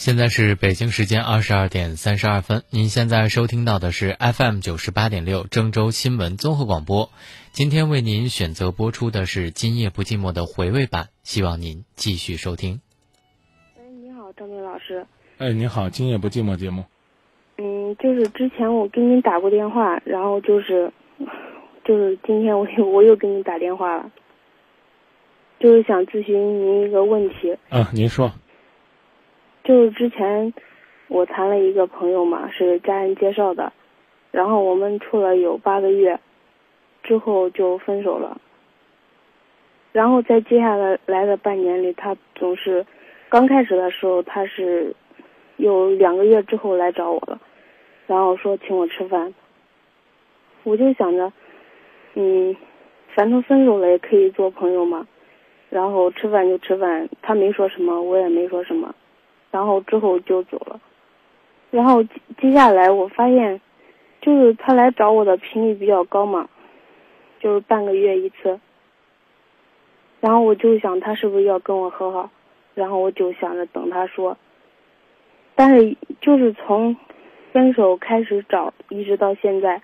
[0.00, 7.10] 现在是北京时间二十二点三十二分，您现在收听到的是 FM 九十八点六郑州新闻综合广播。
[7.52, 12.80] 今天为您选择播出的是《今夜不寂寞》的回味版，希望您继续收听。
[13.76, 15.04] 哎，你好，张明老师。
[15.36, 16.86] 哎，你好，《今夜不寂寞》节目。
[17.58, 20.90] 嗯，就是之前我给您打过电话，然后就是，
[21.84, 24.10] 就是今天我又 我又给你打电话了，
[25.58, 27.54] 就是想咨询您一个问题。
[27.68, 28.32] 嗯，您说。
[29.70, 30.52] 就是之前
[31.06, 33.72] 我谈了一个朋友嘛，是家人介绍的，
[34.32, 36.18] 然后我们处了有八个月，
[37.04, 38.40] 之后就分手了。
[39.92, 42.84] 然后在接下来来的半年里，他总是
[43.28, 44.92] 刚开始的时候他是
[45.56, 47.40] 有两个月之后来找我了，
[48.08, 49.32] 然后说请我吃饭。
[50.64, 51.32] 我就想着，
[52.14, 52.56] 嗯，
[53.14, 55.06] 反正分手了也可以做朋友嘛，
[55.68, 58.92] 然后吃饭就吃饭，他没说什么，我也没说什么。
[59.50, 60.80] 然后之后就走了，
[61.72, 62.04] 然后
[62.40, 63.60] 接下来我发现，
[64.20, 66.48] 就是他来找我的频率比较高嘛，
[67.40, 68.60] 就是半个月一次。
[70.20, 72.30] 然后我就想他是不是要跟我和好，
[72.74, 74.36] 然后我就想着等他说。
[75.56, 76.96] 但是就是从
[77.52, 79.82] 分手开始找，一直到现在，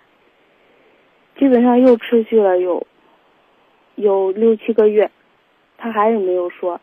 [1.36, 2.86] 基本上又持续了有
[3.96, 5.10] 有六七个月，
[5.76, 6.80] 他还是没有说。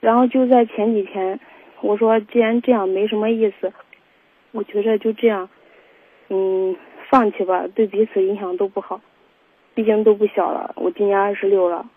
[0.00, 1.38] 然后就在前几天。
[1.82, 3.72] 我说，既然这样没什么意思，
[4.52, 5.48] 我觉着就这样，
[6.28, 6.76] 嗯，
[7.08, 9.00] 放弃吧，对彼此影响都不好，
[9.74, 10.72] 毕竟都不小了。
[10.76, 11.88] 我今年二十六了，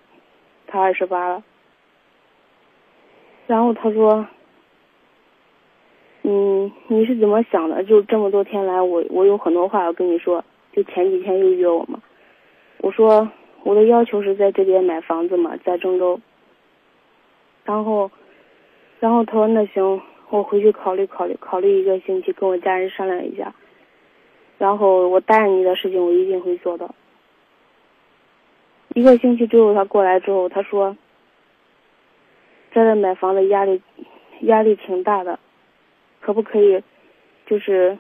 [0.68, 1.44] 他二十八了。
[3.46, 4.26] 然后他说，
[6.22, 7.84] 嗯，你是怎么想的？
[7.84, 10.44] 就这么多天来，我我有很多话要跟你说。
[10.72, 12.02] 就前几天又约我嘛，
[12.80, 13.30] 我说
[13.64, 16.20] 我的要求是在这边买房子嘛，在郑州。
[17.66, 18.10] 然后。
[19.04, 23.54] 然后他说：“那行，我回去考虑考虑，考虑一个星期，跟我家人商量一下。
[24.58, 26.96] 然后我答应你的事情，我一定会做到。”
[28.96, 30.96] 一个星期之后，他过来之后，他说
[32.72, 33.82] ：“在这买房子压力
[34.44, 35.38] 压力挺大的，
[36.22, 36.82] 可不可以，
[37.46, 37.98] 就是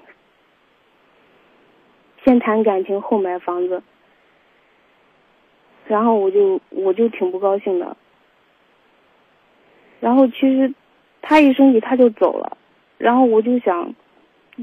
[2.23, 3.83] 先谈感情后买房子？”
[5.85, 7.97] 然后我就我就挺不高兴的。
[10.00, 10.73] 然后其实。
[11.25, 12.57] 他一生气他就走了，
[12.97, 13.95] 然后我就想，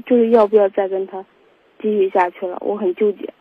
[0.05, 1.25] 就是要不要再跟他
[1.81, 2.57] 继续下去了？
[2.61, 3.33] 我很纠结。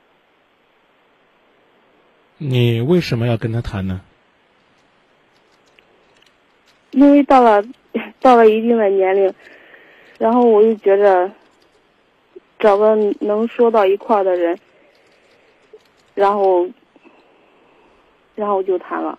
[2.38, 4.00] 你为什么要跟他谈呢？
[6.92, 7.62] 因为到了
[8.20, 9.32] 到了一定的年龄，
[10.18, 11.30] 然后我就觉着
[12.58, 14.58] 找个能说到一块儿的人，
[16.14, 16.66] 然后
[18.34, 19.18] 然后就谈了。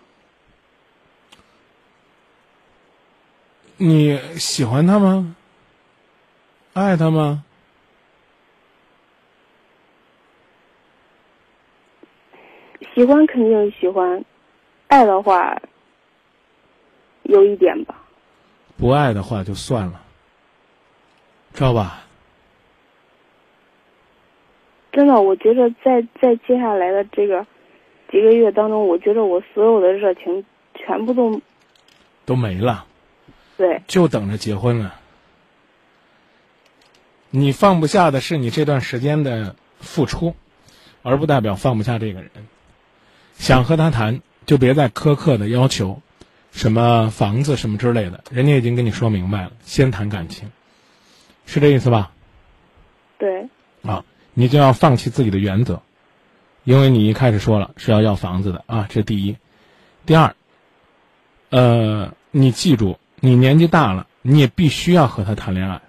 [3.84, 5.34] 你喜欢他吗？
[6.72, 7.42] 爱他吗？
[12.94, 14.24] 喜欢肯定喜欢，
[14.86, 15.60] 爱的话
[17.24, 18.00] 有一点吧。
[18.76, 20.00] 不爱的话就算了，
[21.52, 22.04] 知道吧？
[24.92, 27.44] 真的，我觉得在在接下来的这个
[28.12, 30.44] 几个月当中，我觉得我所有的热情
[30.76, 31.40] 全部都
[32.24, 32.86] 都没了。
[33.62, 34.96] 对，就等着结婚了。
[37.30, 40.34] 你放不下的是你这段时间的付出，
[41.04, 42.32] 而不代表放不下这个人。
[43.38, 46.02] 想和他谈，就别再苛刻的要求
[46.50, 50.50] 什么房子什么之类的，人家已经跟你说明白了，先谈感情，
[51.46, 52.10] 是这意思吧？
[53.16, 53.46] 对。
[53.82, 55.82] 啊，你就要放弃自己的原则，
[56.64, 59.36] 因为你一开始说了是要要房子的啊，这第一。
[60.04, 60.34] 第二，
[61.50, 62.98] 呃，你记住。
[63.24, 65.80] 你年纪大了，你也必须要和他谈恋爱。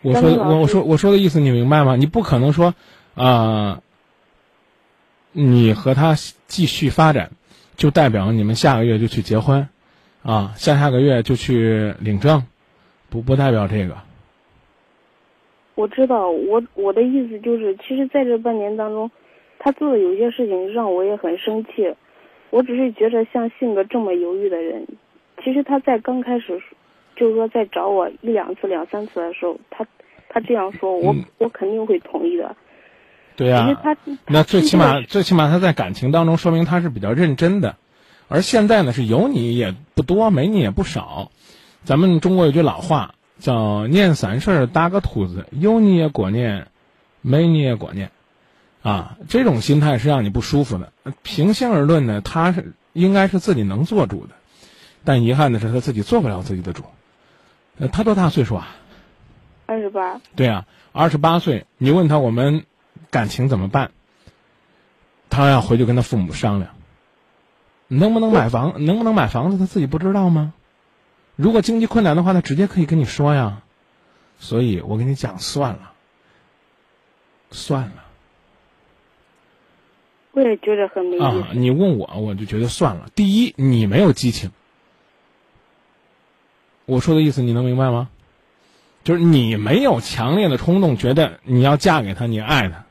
[0.00, 1.96] 我说我我说我说的意思你明白吗？
[1.96, 2.74] 你不可能说
[3.14, 3.82] 啊，
[5.32, 6.14] 你和他
[6.46, 7.32] 继续发展，
[7.76, 9.68] 就代表你们下个月就去结婚，
[10.22, 12.46] 啊，下下个月就去领证，
[13.10, 13.98] 不不代表这个。
[15.74, 19.10] 我知道，我我的意思就是，其实在这半年当中，
[19.58, 21.94] 他做的有些事情让我也很生气。
[22.50, 24.86] 我只是觉得像性格这么犹豫的人，
[25.44, 26.62] 其实他在刚开始，
[27.16, 29.86] 就是说在找我一两次、两三次的时候，他
[30.28, 32.56] 他这样说，我我肯定会同意的。
[33.36, 33.96] 对呀，他
[34.26, 37.76] 那最起码最起码他在感情当中说明他是比较认真的，
[38.28, 41.30] 而现在呢是有你也不多，没你也不少。
[41.84, 46.68] 咱们中国有句老话叫“念三事搭个兔子”，有你也过念，
[47.20, 48.10] 没你也过念。
[48.86, 50.92] 啊，这种心态是让你不舒服的。
[51.24, 54.34] 平心而论呢，他是应该是自己能做主的。
[55.02, 56.84] 但遗憾的是他自己做不了自己的主。
[57.78, 58.68] 呃，他多大岁数啊？
[59.66, 60.20] 二十八。
[60.36, 61.66] 对啊，二十八岁。
[61.78, 62.64] 你问他我们
[63.10, 63.90] 感情怎么办？
[65.30, 66.70] 他要回去跟他父母商量。
[67.88, 68.84] 能不能买房？
[68.84, 69.58] 能不能买房子？
[69.58, 70.54] 他自己不知道吗？
[71.34, 73.62] 如果经济困难的话，他直接可以跟你说呀。
[74.38, 75.90] 所以我跟你讲，算了，
[77.50, 78.05] 算了。
[80.36, 81.24] 我也觉得很没意思。
[81.24, 83.06] 啊，你问我，我就觉得算了。
[83.14, 84.50] 第一，你没有激情。
[86.84, 88.10] 我说的意思你能明白吗？
[89.02, 92.84] 就是你没有强烈的冲动，觉得你要嫁给他，你爱他。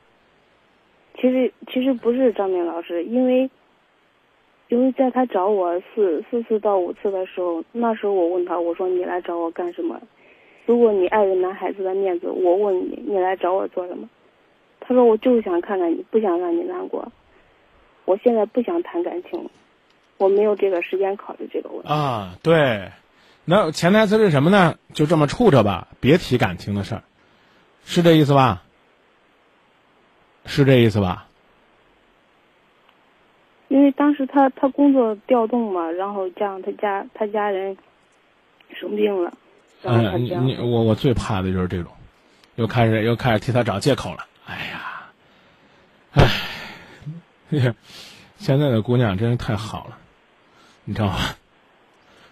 [1.20, 3.48] 其实其实不是张明老师，因为
[4.66, 10.00] 因为在他找我四四次到五次的时候，那时候我问他，我说你来找我干什么？
[10.64, 14.08] 如果你碍着男孩子的面子，我问你，你来找我做什么？
[14.80, 17.06] 他说我就是想看看你，不想让你难过。
[18.06, 19.50] 我现在不想谈感情，
[20.16, 21.88] 我没有这个时间考虑这个问题。
[21.88, 22.90] 啊，对。
[23.44, 24.76] 那潜台词是什么呢？
[24.94, 27.02] 就这么处着吧，别提感情的事儿，
[27.84, 28.62] 是这意思吧？
[30.46, 31.28] 是这意思吧？
[33.68, 37.76] 因为当时他他工作调动嘛，然后加上他家他家人
[38.74, 39.32] 生病了，
[39.82, 40.46] 然后他嗯，这样。
[40.46, 41.92] 你我我最怕的就是这种，
[42.54, 44.26] 又开始又开始替他找借口了。
[44.46, 45.10] 哎呀，
[46.14, 46.24] 哎，
[48.38, 49.98] 现在的姑娘真是太好了，
[50.84, 51.18] 你知道吗？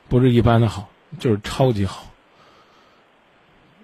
[0.08, 0.88] 不是一般的好。
[1.16, 2.06] 就是超级好，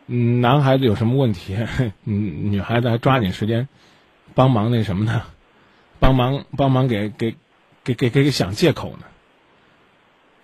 [0.09, 1.57] 嗯，男孩子有什么问题，
[2.05, 3.69] 嗯，女孩子还抓紧时间
[4.35, 5.23] 帮忙那什么呢？
[6.01, 7.37] 帮忙帮忙给给
[7.85, 9.05] 给给给想借口呢？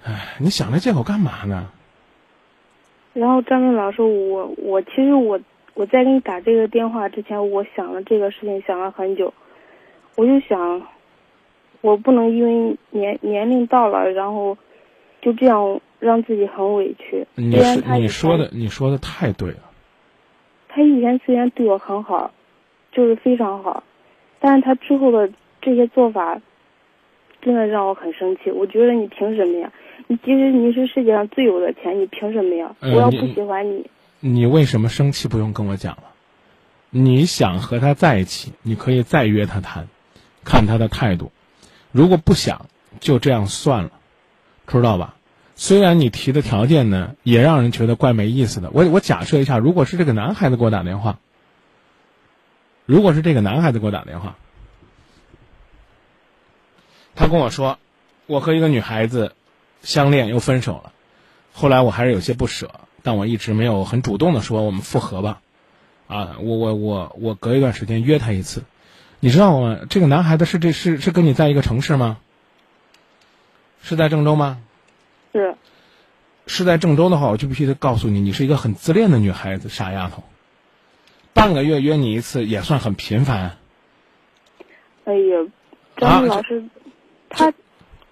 [0.04, 1.68] 哎，你想这借口干嘛呢？
[3.12, 5.40] 然后张明老师，我我其实我
[5.74, 9.34] 我在给你打这个电话之前，我想了这个事情想了很久，
[10.16, 10.82] 我就想，
[11.80, 14.58] 我不能因为年年龄到了，然后
[15.22, 15.80] 就这样。
[15.98, 17.26] 让自己很委屈。
[17.36, 17.56] 你
[17.98, 19.60] 你说的你说的太对了。
[20.68, 22.30] 他以前虽然对我很好，
[22.92, 23.82] 就是非常好，
[24.38, 25.30] 但是他之后的
[25.62, 26.38] 这些做法，
[27.40, 28.50] 真的让我很生气。
[28.50, 29.72] 我觉得你凭什么呀？
[30.06, 32.76] 你即使你是世界上最有的钱，你凭什么呀？
[32.80, 33.90] 嗯、我要不喜欢你，
[34.20, 35.28] 你为什么生气？
[35.28, 36.02] 不用跟我讲了。
[36.90, 39.88] 你想和他在一起，你可以再约他谈，
[40.46, 41.30] 看他的态度。
[41.92, 42.66] 如果不想，
[43.00, 43.90] 就这样算了，
[44.66, 45.16] 知道吧？
[45.56, 48.70] 虽然你提的条件呢，也让人觉得怪没意思的。
[48.72, 51.18] 我我假设一下，如果是这个男孩子给我打电话，
[52.84, 54.36] 如果是这个男孩子给我打电话，
[57.14, 57.78] 他跟我说，
[58.26, 59.32] 我和一个女孩子
[59.82, 60.92] 相恋又分手了，
[61.54, 65.40] 后来我还是有些不舍，但我一直没有很主动的说我们复合吧。
[66.06, 68.62] 啊，我我我我隔一段时间约他一次，
[69.20, 69.78] 你知道吗？
[69.88, 72.18] 这个男孩子是这是是跟你在一个城市吗？
[73.82, 74.58] 是在郑州吗？
[75.32, 75.54] 是，
[76.46, 80.24] 是在郑州的话，我就必须得告诉你，你是一个很自恋的女孩子，傻丫头。
[81.32, 83.58] 半个月约你一次也算很频繁。
[85.04, 85.38] 哎呀，
[85.96, 86.64] 张明老师，
[87.28, 87.52] 他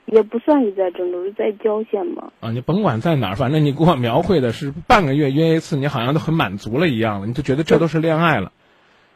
[0.07, 2.31] 也不算是在郑州，是在郊县嘛。
[2.41, 8.53] 啊，你甭管在哪儿，反正你给我描绘的是半个月约一次，你好像都很满足了一样了，你就觉得这都是恋爱了。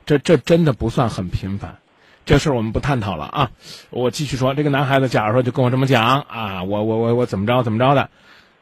[0.08, 1.76] 这这真的不算很频繁。
[2.24, 3.50] 这事儿我们不探讨了啊！
[3.90, 8.08] 我继续说，这个男孩子假如说就跟我这么讲啊，我我我我怎么着怎么着的，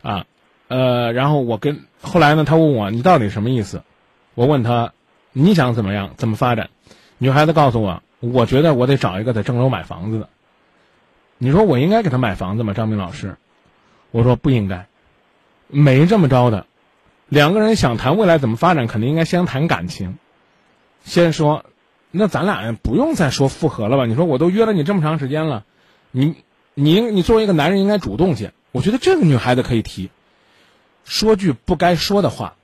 [0.03, 0.27] 啊，
[0.67, 3.85] 呃，然后我跟后来呢，他问我你到底什么意思？
[4.35, 4.93] 我问他
[5.33, 6.69] 你想怎么样怎么发展？
[7.19, 10.29] 女孩子告诉我，我觉得我得找一个在郑州买房子的。
[11.39, 12.73] 你说我应该给他买房子吗？
[12.73, 13.37] 张明老师，
[14.11, 14.89] 我说不应该，
[15.69, 16.67] 没这么着的。
[17.29, 20.19] 两个人想谈未来怎么发展，肯定应该先谈感情，
[21.07, 21.65] 先说。
[22.13, 24.07] 那咱俩不用再说复合了吧？
[24.07, 25.67] 你说我都约了你这么长时间了，
[26.13, 26.37] 你
[26.73, 28.55] 你你作为一个男人应该主动些。
[28.73, 30.09] 我觉得这个女孩子可以提，
[31.05, 32.55] 说句不该说的话。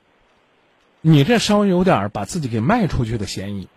[1.03, 3.69] 你这稍微有点把自己给卖出去的嫌疑，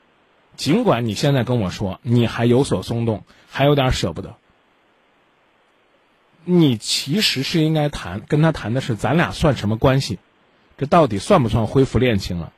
[0.56, 4.36] 尽管你现在跟我说你还有所松动，还有点舍不得。
[6.46, 10.20] 你其实是应该谈，跟他谈的是咱俩算什么关系？
[10.78, 12.54] 这到底算不算恢复恋情了？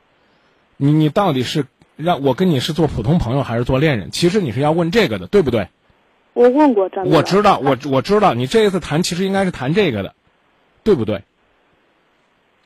[0.76, 1.66] 你你到底是？
[1.98, 4.12] 让我跟你是做普通朋友还是做恋人？
[4.12, 5.66] 其实你是要问这个的，对不对？
[6.32, 7.04] 我问过张。
[7.08, 10.14] 我知道，我我知道，你这一次谈其实应该是谈这个的，
[10.84, 11.24] 对不对？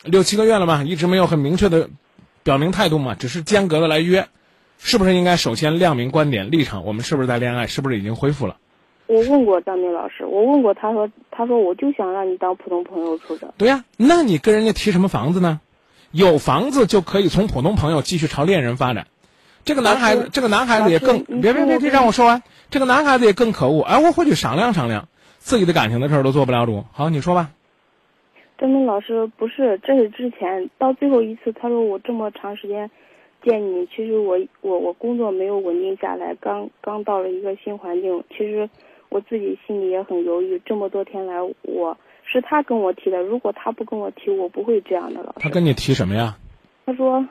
[0.04, 1.88] 六七个月了嘛，一直没有很明确的
[2.42, 4.28] 表明态度嘛，只是间隔的来约，
[4.78, 6.84] 是不是应该首先亮明观点立场？
[6.84, 7.66] 我们是不是在恋爱？
[7.66, 8.58] 是不是已经恢复了？
[9.06, 13.54] 我问过张明老师，我问过他说，他说我就想让你当普通朋友处着。
[13.56, 15.60] 对呀，那你跟人家提什么房子呢？
[16.10, 19.06] 有房子就可以从普通朋友继续朝恋人发展。
[19.64, 22.42] 这个男孩子，这个男孩子也更别别别别让我说完。
[22.70, 26.84] 这个男孩子也更可恶，哎，我回去商量商量，自己的感情的事儿都做不了主。
[26.92, 27.50] 好，你说吧。
[28.58, 32.90] 张明老师，不是，这是之前到最后一次，他说我这么长时间
[33.44, 38.70] 见你，其实我我我工作没有稳定下来，刚刚到了一个新环境，其实
[39.08, 40.62] 我自己心里也很犹豫。
[40.64, 45.20] 这么多天来，我是他跟我提的，如果他不跟我提，我不会这样的。
[45.22, 46.36] 老师，他跟你提什么呀？
[46.86, 47.24] 他说，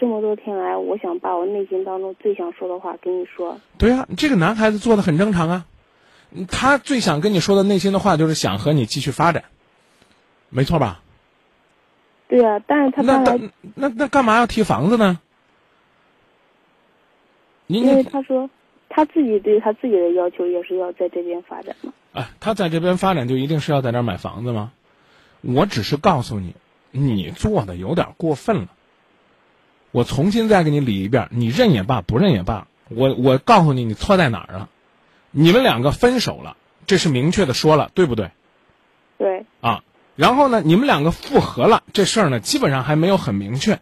[0.00, 3.60] 这么多天来，我想把我内心当中最想说的话跟你说。
[3.76, 5.66] 对呀、这个男孩子做的很正常啊，
[6.50, 9.44] 他最想跟你说的内心的话就是想和你继续发展，
[10.48, 11.02] 没错吧？
[12.28, 15.20] 对啊，但是他那，那那那干嘛要提房子呢？
[17.66, 18.48] 你因为他说
[18.88, 21.92] 他自己对他自己的要求也是要在这边发展嘛。
[22.14, 24.72] 哎，他在这边发展就一定是要在这儿买房子吗？
[25.42, 26.54] 我只是告诉你，
[26.90, 28.68] 你做的有点过分了。
[29.92, 34.68] 我重新再给你理一遍，你认也罢，不认也罢，我我告诉你，你错在哪儿了？
[35.30, 36.56] 你们两个分手了，
[36.86, 38.30] 这是明确的说了，对不对？
[39.18, 39.82] 对，啊，
[40.16, 43.80] 然后呢，你们两个复合了，这事儿呢，基本上还没有很明确。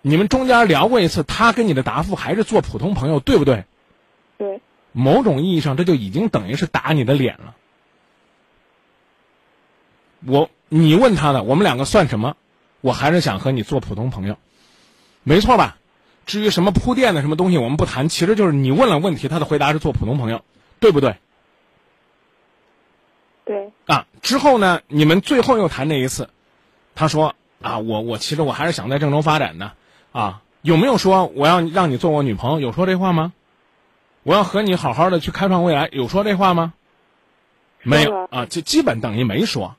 [0.00, 3.64] 你们中间聊过一次，他跟你的答复还是做普通朋友，对不对？
[4.36, 4.60] 对，
[4.90, 7.54] 某种意义上，这就已经等于是打你的脸了。
[10.26, 12.36] 我，你问他的，我们两个算什么？
[12.80, 14.38] 我还是想和你做普通朋友，
[15.22, 15.76] 没错吧？
[16.26, 20.44] 至于什么铺垫的什么东西，我们不谈，其实就是你问了问题，他的回答是做普通朋友，
[20.78, 21.16] 对不对？
[23.44, 26.30] 对，啊，之后呢，你们最后又谈那一次，
[26.94, 29.72] 他说啊，我我其实我还是想在郑州发展的，
[30.12, 32.60] 啊，有没有说我要让你做我女朋友？
[32.60, 33.32] 有说这话吗？
[34.22, 36.72] 我要和你好好的去开创未来，有说这话吗？
[37.82, 39.74] 没有啊，就基本等于没说。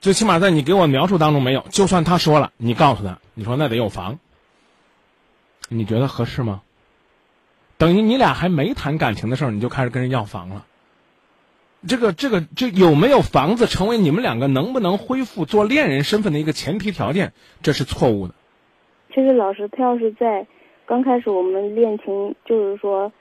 [0.00, 1.66] 最起码在你给我描述当中没有。
[1.70, 4.20] 就算他说了，你告诉他，你说那得有房，
[5.68, 6.62] 你觉得合适吗？
[7.76, 10.64] 等于你俩还没谈感情的时候，你就开始跟人要房了。
[11.86, 18.34] 这个这个这有没有房子，成为你们两个能不能恢复做恋人身份的一个前提条件，这是错误的。
[19.12, 20.46] 其实老师他要是在
[20.86, 23.12] 刚开始我们恋情，就是说，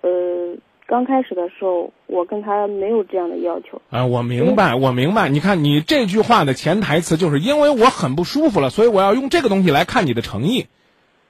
[0.00, 3.80] 呃，刚开始的时候，我跟他没有这样的要求。
[3.90, 5.28] 啊，我明白，我明白。
[5.28, 10.66] 你看，你这句话的潜台词就是因为我很不舒服了，所以我要用这个东西来看你的诚意。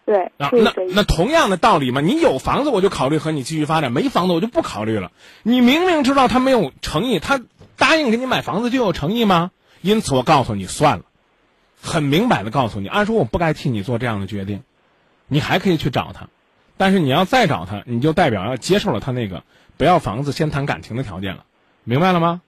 [0.08, 5.12] 对，啊，就是这意思那那同样的道理嘛，你有房子我就考虑和你继续发展，没房子我就不考虑了。
[5.42, 7.42] 你明明知道他没有诚意，他
[7.76, 9.50] 答应给你买房子就有诚意吗？
[9.82, 11.04] 因此我告诉你算了，
[11.82, 14.62] 很明白的告诉你，按说我不该替你做这样的决定，
[15.26, 16.28] 你还可以去找他，
[16.78, 19.42] 但是你要再找他，你就代表要接受了他那个
[19.76, 21.44] 不要房子先谈感情的条件了，
[21.84, 22.40] 明白了吗？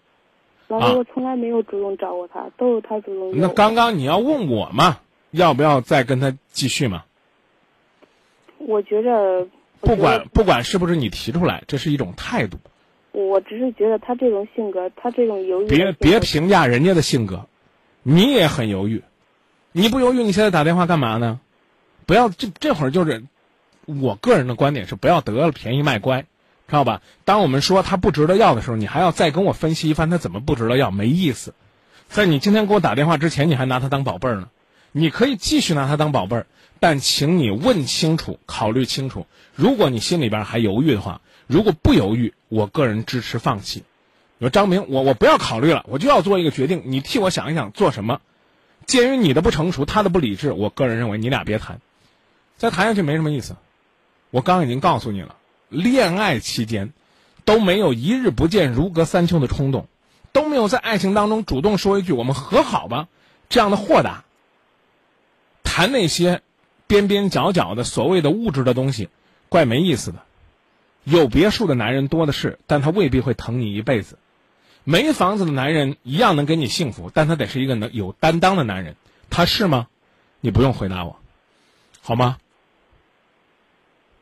[0.69, 3.33] 老师，啊我从来没有主动找过他，都是他主动。
[3.35, 5.00] 那刚刚你要问我嘛，
[5.31, 7.05] 要不要再跟他继续嘛？
[8.67, 9.49] 我觉着，
[9.81, 12.59] 不管不管是不是你提出来，这是一种态度。
[13.12, 17.47] 我只是觉得他这种性格，他这种犹豫别别评价人家的性格，
[18.02, 19.02] 你也很犹豫，
[19.73, 21.40] 你不犹豫，你现在打电话干嘛呢？
[22.07, 23.25] 不要这这会儿就是，
[23.87, 26.21] 我个人的观点是不要得了便宜卖乖，
[26.69, 27.02] 知道吧？
[27.25, 31.55] 当我们说他不值得要的时候，你还要再跟我分析一番他怎么不值得要，没意思。
[32.09, 34.49] 在你今天给我打电话之前，你还拿他当宝贝儿呢，
[34.93, 36.47] 你可以继续拿他当宝贝儿，
[36.81, 39.27] 但请你问清楚，考虑清楚。
[39.55, 43.85] 如果你心里边还犹豫的话，如果不犹豫，我个人支持放弃。
[44.39, 48.21] 你说张明，我我不要考虑了，我就要做一个决定，你替我想一想做什么。
[48.87, 51.81] 鉴于你的不成熟，他的不理智，我个人认为你俩别谈，
[52.57, 53.57] 再谈下去没什么意思。
[54.31, 55.37] 我刚已经告诉你了，
[55.69, 56.93] 恋爱期间
[57.45, 59.87] 都没有一日不见如隔三秋的冲动，
[60.33, 63.09] 都没有在爱情当中主动说一句“我们和好吧”
[63.51, 64.25] 这样的豁达。
[65.73, 66.43] 谈那些
[66.89, 69.09] 边边角角的所谓的物质的东西，
[69.49, 70.19] 怪没意思的。
[71.05, 74.19] 有别墅的男人多的是，但他未必会疼你一辈子。
[74.83, 78.97] 没房子的男人一样能给你幸福，但他得是一个能有担当的男人。
[79.31, 79.87] 他是吗？
[80.41, 81.21] 你不用回答我，
[82.03, 82.39] 好吗？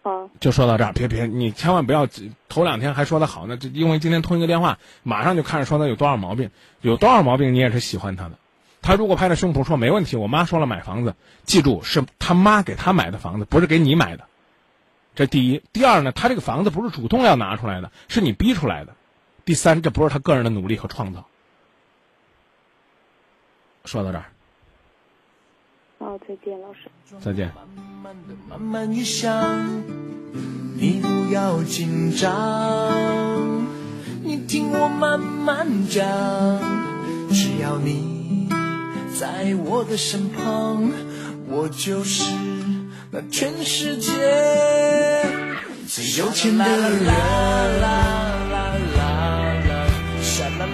[0.02, 2.07] 啊，就说到这儿，别别，你千万不要
[2.50, 6.50] 头两天还说的好呢，这因为今天通一个电话，马上就看着说他有多少毛病，
[6.83, 8.38] 有多少毛病你也是喜欢他的。
[8.80, 14.25] 他如果拍着胸脯说没问题，我妈说了买房子，记住是他妈给他买的房子，不是给你买的。
[15.14, 18.94] 这第一，第二呢，他这个房子不是主动要拿出来的，是你逼出来的。
[19.44, 21.26] 第三，这不是他个人的努力和创造。
[23.85, 24.25] 说到这儿，
[25.99, 26.80] 好，再见，老师。
[27.20, 27.50] 再见。
[27.54, 27.66] 慢
[28.02, 29.82] 慢的，慢慢一想，
[30.76, 33.66] 你不要紧张，
[34.23, 36.04] 你听我慢慢讲，
[37.30, 38.18] 只要你
[39.19, 40.93] 在我的身旁，
[41.49, 42.23] 我就是
[43.11, 44.13] 那全世界
[45.89, 47.05] 最有钱的人。
[47.05, 47.13] 啦
[47.83, 47.89] 啦
[48.53, 49.03] 啦啦，
[49.59, 50.67] 啦啦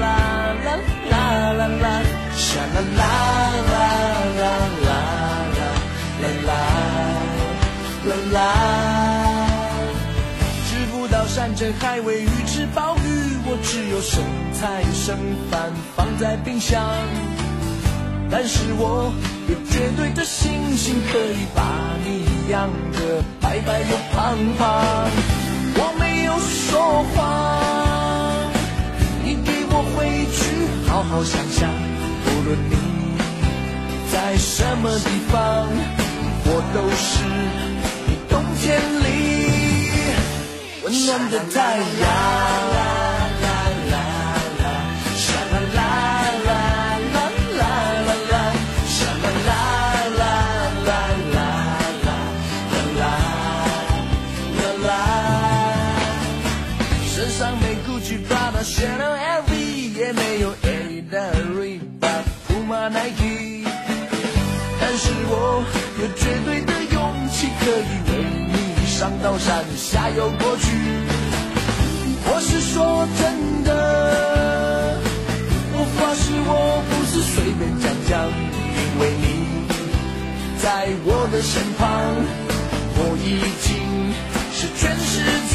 [0.00, 1.86] 啦啦啦啦。
[1.86, 2.00] 啦
[2.74, 2.98] 啦啦
[3.62, 5.62] 啦啦啦
[6.42, 6.50] 啦
[8.08, 8.36] 啦啦，
[10.66, 14.20] 吃不到山珍海味，鱼翅鲍鱼，我只有剩
[14.52, 15.16] 菜剩
[15.48, 16.82] 饭放在冰箱。
[18.34, 19.12] 但是我
[19.46, 21.62] 有绝对的信心，可以把
[22.02, 24.64] 你养得白白又胖胖。
[25.76, 28.50] 我没有说谎，
[29.22, 30.40] 你给我回去
[30.88, 31.68] 好好想想。
[32.24, 32.74] 无论你
[34.10, 35.68] 在什么地方，
[36.46, 37.22] 我都是
[38.08, 39.06] 你冬天里
[40.84, 42.91] 温暖的太阳。
[67.64, 67.72] 可以
[68.08, 68.12] 为
[68.52, 70.66] 你上刀山下油锅去。
[72.24, 73.70] 我是说真的，
[75.72, 78.10] 我发誓我不是随便讲讲，
[78.74, 79.24] 因为你
[80.60, 81.80] 在我的身旁，
[82.96, 83.26] 我已
[83.62, 83.64] 经
[84.52, 85.12] 是全世
[85.52, 85.54] 界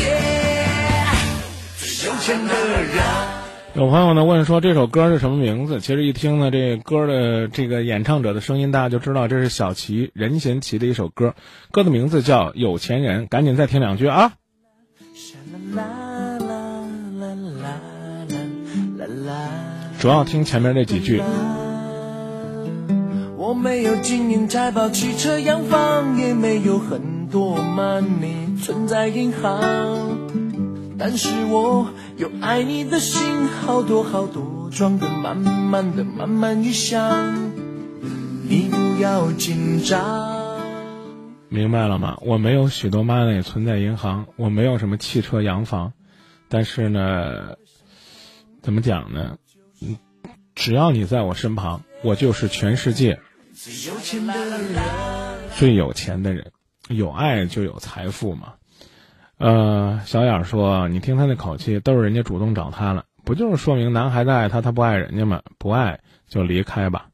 [1.77, 2.07] 最。
[2.07, 3.36] 有钱的人。
[3.77, 5.79] 有朋友呢问说这首歌是什么名字？
[5.81, 11.35] 其实一听呢这歌的这个演唱者的声音，大家就知道这是小齐任贤齐的一首歌，
[11.71, 13.25] 歌的名字叫《有钱人》。
[13.27, 14.33] 赶紧再听两句啊！
[19.99, 21.21] 主要听前面那几句。
[23.37, 30.46] 我没有金银财宝、汽车洋房，也没有很多 money 存在银行。
[30.99, 37.51] 但是我有爱你的心，好多好多，装得满满的，慢慢一想，
[38.43, 40.57] 你不要紧张。
[41.49, 42.17] 明白了吗？
[42.21, 45.93] 我没有许多 money 存在银行，我没有什么汽车洋房，
[46.49, 47.55] 但是呢，
[48.61, 49.37] 怎么讲呢？
[49.81, 49.97] 嗯，
[50.55, 53.19] 只要你在我身旁，我就是全世界
[53.53, 54.81] 最有钱的人。
[55.55, 56.51] 最有钱的人。
[56.89, 58.53] 有爱就有财富嘛。
[59.37, 65.41] 呃，小眼说：“你听他那口气，都是人家主动找他了，不就是说明男孩子爱他，他不爱人家吗？
[65.59, 67.09] 不爱就离开吧。”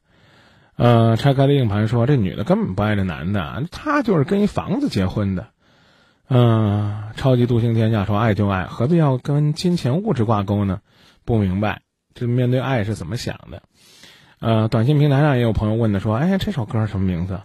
[0.76, 5.48] 呃，拆开了硬盘说：“这女的根本不爱这男的，他就是跟一房子结婚的。”
[6.26, 10.80] 嗯，超级独行天下说：“爱就爱，何必要跟金钱物质挂钩呢？”
[11.26, 11.82] 不明白，
[12.14, 13.62] 这面对爱是怎么想的？
[14.40, 17.40] 呃，短信平台上也有朋友问的说：“哎，这首歌什么名字？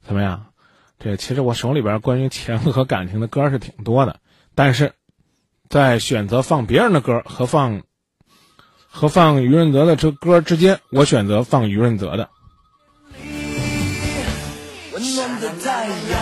[0.00, 0.46] 怎么样？”
[1.02, 4.20] 对其实我手里边关于钱和感情的歌是挺多的，
[4.54, 4.92] 但是
[5.68, 7.82] 在选择放别人的歌和放
[8.86, 12.28] 和放余润泽的这歌之间，我选择放余润泽的。
[14.92, 16.21] 温暖的太阳。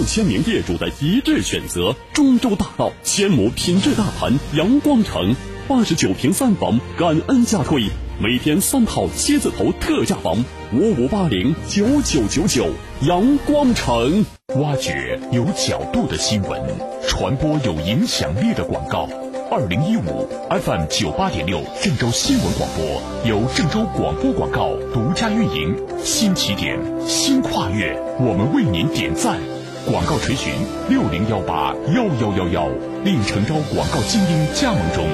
[0.00, 5.36] 四千名业主的一致选择，中州大道千亩品质大盘阳光城，
[5.68, 7.82] 八十九平三房，感恩价推，
[8.18, 12.70] 每天三套蝎子头特价房，五五八零九九九九，
[13.02, 14.24] 阳光城。
[14.54, 16.58] 挖掘有角度的新闻，
[17.06, 19.06] 传播有影响力的广告。
[19.50, 29.38] 二零一五 FM 九八点六郑州新闻广播由郑州广播广告独家运营，新起点，新跨越，我们为您点赞。
[29.86, 30.52] 广告垂询
[30.90, 32.68] 六零幺八幺幺幺幺，
[33.02, 35.08] 另诚招广告精英加盟中。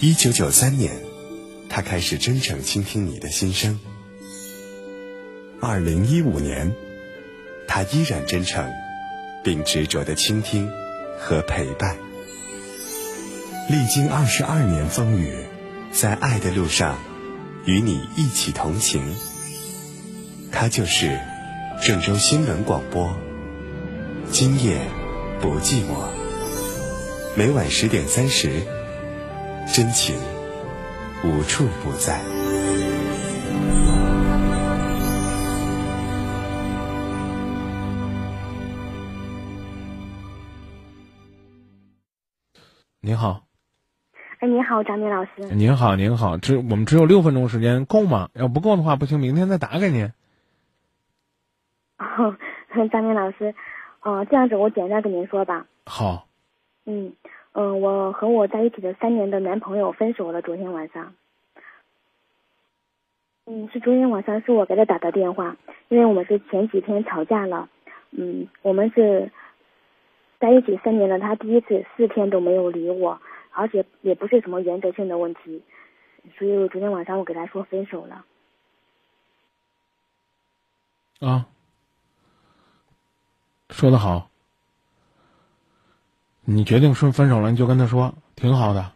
[0.00, 0.92] 一九九三年，
[1.68, 3.80] 他开始真诚倾听你的心声。
[5.60, 6.72] 二零一五年，
[7.66, 8.70] 他依然真诚，
[9.42, 10.70] 并执着的倾听
[11.18, 11.96] 和陪伴。
[13.68, 15.34] 历经二十二年风雨，
[15.90, 16.98] 在爱的路上，
[17.66, 19.02] 与你一起同行。
[20.56, 21.18] 他就是
[21.82, 23.12] 郑州新闻广播，
[24.30, 24.78] 今夜
[25.40, 26.06] 不寂寞。
[27.36, 28.62] 每晚十点三十，
[29.74, 30.14] 真情
[31.24, 32.20] 无处不在。
[43.00, 43.42] 您好，
[44.38, 45.30] 哎，您好，张明老师。
[45.52, 48.30] 您好，您好，只我们只有六分钟时间，够吗？
[48.34, 50.12] 要不够的话，不行，明天再打给您。
[51.98, 52.36] 哦，
[52.90, 53.54] 张明老师，
[54.02, 55.66] 嗯、这样子我简单跟您说吧。
[55.86, 56.26] 好，
[56.86, 57.12] 嗯
[57.52, 61.14] 嗯、我和我在一起的三年的男朋友分手了，昨天晚上。
[63.46, 65.56] 嗯，是昨天晚上是我给他打的电话，
[65.88, 67.68] 因为我们是前几天吵架了。
[68.10, 69.30] 嗯，我们是
[70.38, 73.20] 在一起三年了，他第一次四天都没有理我，
[73.52, 75.62] 而且也不是什么原则性的问题，
[76.38, 78.24] 所以我昨天晚上我给他说分手了。
[81.20, 81.46] 啊，
[83.74, 84.30] 说的好。
[86.44, 88.92] 你决定说分手了，你就跟他说，挺好的。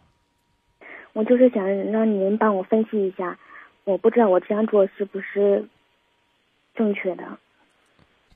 [1.15, 3.37] 我就是想让您帮我分析一下，
[3.83, 5.69] 我不知道我这样做是不是
[6.77, 7.25] 正确的。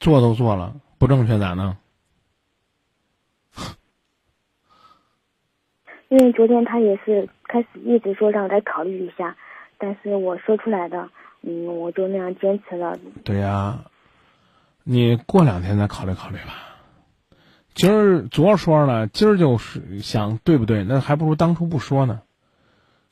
[0.01, 1.77] 做都做了，不正确咋弄？
[6.09, 9.37] 因为昨天他也是开始一直说让我再考虑一下，
[9.79, 11.09] 但是我说出来的，
[11.43, 12.99] 嗯，我就那样坚持了。
[13.23, 13.79] 对呀，
[14.85, 16.55] 你过两天再考虑考虑吧。
[17.75, 20.85] 今儿昨儿说了，今儿就是想对不对？
[20.85, 22.23] 那还不如当初不说呢。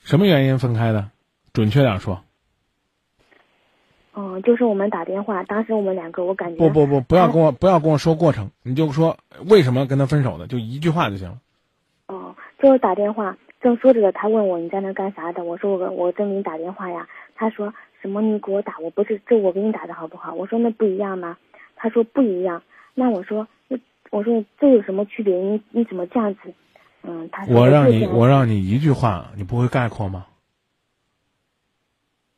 [0.00, 1.11] 什么原因分开的？
[1.52, 2.22] 准确点说。
[4.14, 9.16] 嗯，就是我们打电话，当时我们两个，我感觉不不不，不要跟我不要跟我说过程，你就说
[9.48, 11.38] 为什么跟他分手的，就一句话就行了。
[12.09, 15.44] 哦，就是打电话，正说着的，他问我你在那干啥的？
[15.44, 17.06] 我说我我正给你打电话呀。
[17.35, 20.35] 他说什么你给我打，我不是这我给你打的好不好？
[20.35, 21.38] 我说那不一样吗？
[21.82, 22.62] 他说不一样。
[22.94, 23.78] 那我说那
[24.10, 25.34] 我说这有什么区别？
[25.34, 26.52] 你你怎么这样子？
[27.02, 30.26] 嗯，他说我让你我让你一句话，你不会概括吗？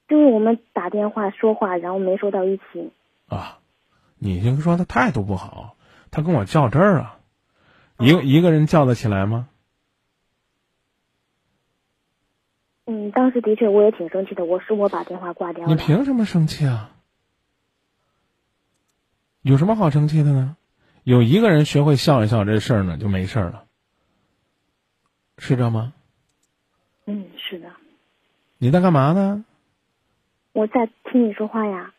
[0.06, 2.92] 就是我们打电话说话，然后没说到一起。
[3.26, 3.58] 啊，
[4.18, 5.74] 你就说他态度不好，
[6.12, 7.18] 他跟我较真儿啊，
[7.98, 9.48] 一个一个人较得起来吗？
[12.86, 15.74] 嗯，当时的确我也挺生气的，我是我把电话挂掉你。
[15.74, 16.90] 凭什么生气啊？
[19.42, 20.56] 有什么好生气的呢？
[21.04, 23.64] 有一个人学会笑一笑这事儿呢，就没事儿了，
[25.36, 25.92] 是这吗？
[27.06, 27.68] 嗯，是的，
[28.58, 29.44] 你在干嘛呢？
[30.52, 31.92] 我在听你说话呀。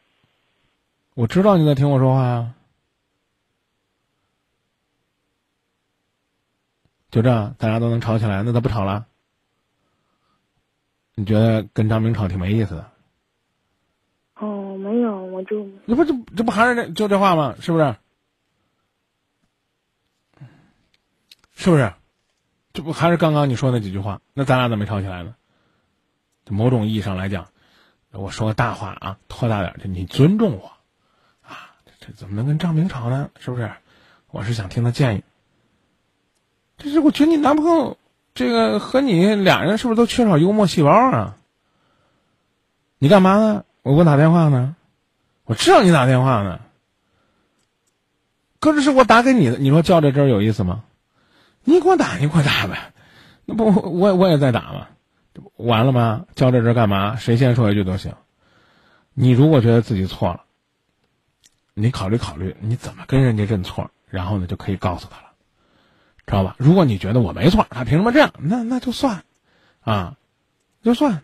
[1.15, 2.53] 我知道你在听我说话呀。
[7.12, 9.06] 就这样，大家都能吵起来，那他不吵了？
[11.15, 12.92] 你觉得跟张明吵挺没意思的？
[15.45, 17.56] 这不这这不还是这就这话吗？
[17.60, 17.95] 是不是？
[21.56, 21.93] 是不是？
[22.73, 24.21] 这不还是刚刚你说那几句话？
[24.34, 25.36] 那咱俩怎么没吵起来呢？
[26.49, 27.47] 某种意义上来讲，
[28.12, 30.71] 我说个大话啊，拖大点，就你尊重我
[31.41, 33.29] 啊，这这怎么能跟张明吵呢？
[33.39, 33.71] 是不是？
[34.29, 35.23] 我是想听他建议。
[36.77, 37.97] 这是我觉得你男朋友
[38.34, 41.38] 这个和你俩人是不是都缺少幽默细胞啊？
[42.97, 43.63] 你干嘛呢？
[43.84, 44.75] 我给我打电话呢？
[45.45, 46.62] 我知道你打电话呢，
[48.60, 50.86] 可是是我打给你的，你说较这真儿有意思吗？
[51.65, 52.93] 你给我打，你给我打呗，
[53.43, 54.88] 那不我我也在打吗？
[55.58, 56.25] 完了吗？
[56.36, 57.17] 较这真儿干嘛？
[57.17, 58.15] 谁先说一句都行。
[59.13, 60.43] 你如果觉得自己错了，
[61.73, 65.32] 你考虑考虑你怎么跟人家认错，然后呢就可以告诉他了，
[66.25, 66.56] 知道吧？
[66.58, 68.34] 如果你觉得我没错，他凭什么这样？
[68.39, 69.25] 那那就算，
[69.82, 70.15] 啊，
[70.82, 71.21] 就算。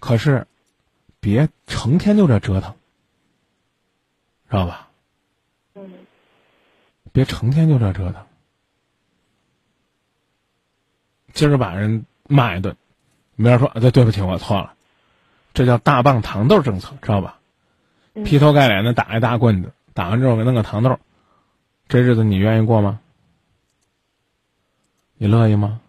[0.00, 0.46] 可是。
[1.20, 2.74] 别成天就这折腾，
[4.50, 4.88] 知道吧？
[5.74, 5.90] 嗯
[7.12, 8.26] 别成天就这折腾。
[11.32, 12.76] 今儿把人骂一顿，
[13.34, 14.74] 明儿说对对不起，我错了，
[15.54, 17.38] 这叫大棒糖豆政策，知道吧？
[18.14, 20.98] 嗯劈头盖脸的打一大棍子，打完之后给弄个糖豆，
[21.88, 23.00] 这日子你愿意过吗？
[25.18, 25.80] 你乐意吗？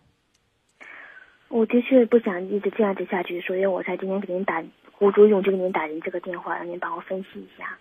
[1.50, 4.62] 我的确不想一直这样子下去，所以我才今天给您打
[5.00, 7.78] 胡诌用就给您打您这个电话，让您帮我分析一下。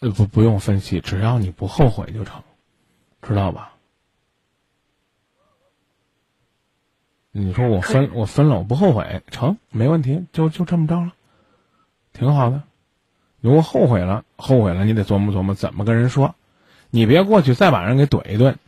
[0.00, 2.42] 呃，不不用分析，只要你不后悔就成，
[3.22, 3.72] 知道吧？
[7.30, 11.14] 你说我分我分了，我不后悔，成，没问题，就就这么着了，
[12.12, 12.62] 挺好的。
[13.40, 16.34] 如果后悔了，后悔了，你得琢磨琢磨怎么跟人说，
[16.90, 18.58] 你别过去再把人给怼一顿，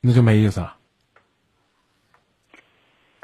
[0.00, 0.75] 那就没意思了。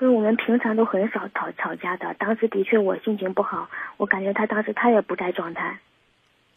[0.02, 5.78] 因为我们平常都很少吵吵架的，当时的确我心情不好，我感觉他当时他也不在状态。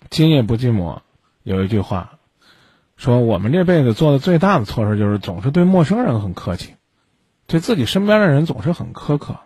[0.10, 1.02] 今夜不寂寞，
[1.44, 2.18] 有一句话
[2.98, 6.74] 说，我们这辈子做的最大的错事就是总是对陌生人很客气，
[7.46, 9.38] 对自己身边的人总是很苛刻。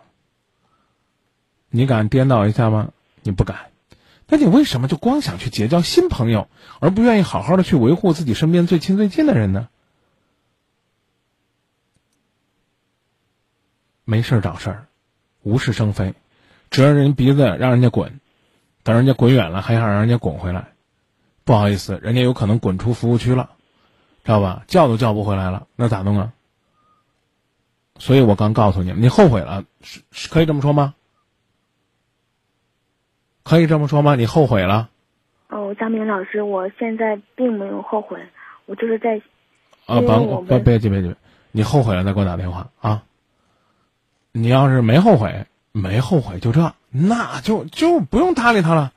[1.68, 2.92] 你敢颠倒一下吗？
[3.22, 3.66] 你不敢。
[4.28, 6.48] 那你为什么就光想去结交新朋友，
[6.80, 9.68] 而不愿意好好的去维护自己身边最亲最近的人呢？
[14.10, 14.86] 没事儿找事儿，
[15.44, 16.14] 无事生非，
[16.68, 18.18] 指着人鼻子让人家滚，
[18.82, 18.96] 等。
[18.96, 20.72] 人家滚远了，还想让人家滚回来，
[21.44, 23.50] 不好意思，人家有可能滚出服务区了，
[24.24, 24.64] 知道吧？
[24.66, 26.32] 叫都叫不回来了，那咋弄啊？
[27.98, 30.94] 所以我刚告诉你们，你后悔了，是是可以这么说吗？
[33.44, 34.16] 可以这么说吗？
[34.16, 34.90] 你后悔了？
[35.50, 38.18] 哦，张明老师，我现在并没有后悔，
[38.66, 39.22] 我就是在，
[39.86, 41.14] 啊，甭别急别急，
[41.52, 43.04] 你后悔了再给我打电话啊！
[44.32, 48.92] 你要是没后悔，没后悔就这，那就就不用搭理他了，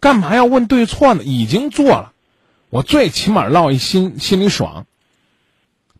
[0.00, 1.22] 干嘛要问对错呢？
[1.24, 2.12] 已经做了，
[2.70, 4.86] 我最起码落一心心里爽，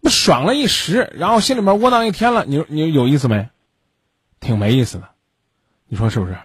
[0.01, 3.48] 不爽了一时，然后心里面窝囊一天了，你你有意思没？
[4.40, 5.09] 挺没意思的，
[5.88, 6.37] 你说是不是？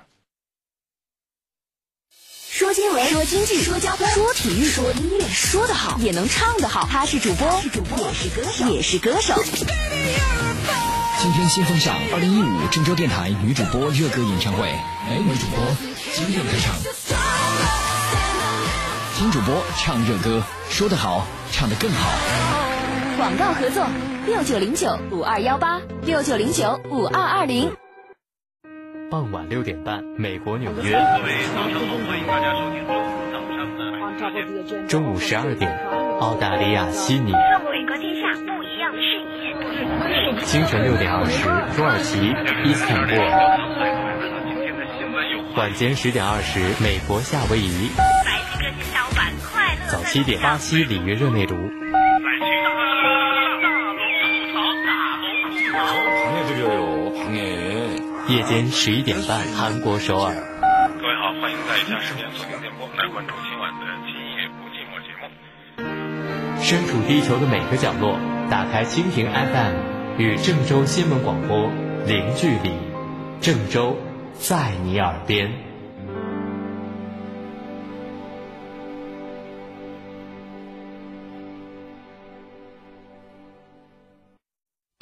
[2.49, 6.87] 说新闻，说经济，说交通，说体育，说音乐，说得好也能唱得好。
[6.89, 10.52] 他是主播，是主播，也是歌手，也是歌手。
[11.23, 14.67] 今天新风尚二零一五郑州电台女主播热歌演唱会，
[15.09, 15.57] 美女主播
[16.11, 16.75] 今天开场，
[19.15, 22.09] 听主播唱热歌，说得好，唱得更好。
[23.15, 23.87] 广告合作
[24.25, 27.71] 六九零九五二幺八六九零九五二二零。
[29.09, 30.91] 傍晚六点半，美国纽约。
[34.89, 35.71] 中午十二点，
[36.19, 37.31] 澳大利亚悉尼。
[40.41, 41.43] 清晨六点二十，
[41.75, 43.29] 土耳其伊斯坦布尔。
[45.55, 47.89] 晚间十点二十，美国夏威夷。
[49.89, 51.55] 早七点，巴西里约热内卢。
[58.27, 60.33] 夜间十一点半，韩国首尔。
[60.33, 65.27] 各位好，欢迎在家时间锁定电波来关注今晚的《今夜不寂寞》节目。
[66.63, 68.17] 身处地球的每个角落，
[68.49, 71.71] 打开蜻蜓 FM，与郑州新闻广播
[72.05, 72.71] 零距离。
[73.41, 73.95] 郑州，
[74.39, 75.49] 在你耳边。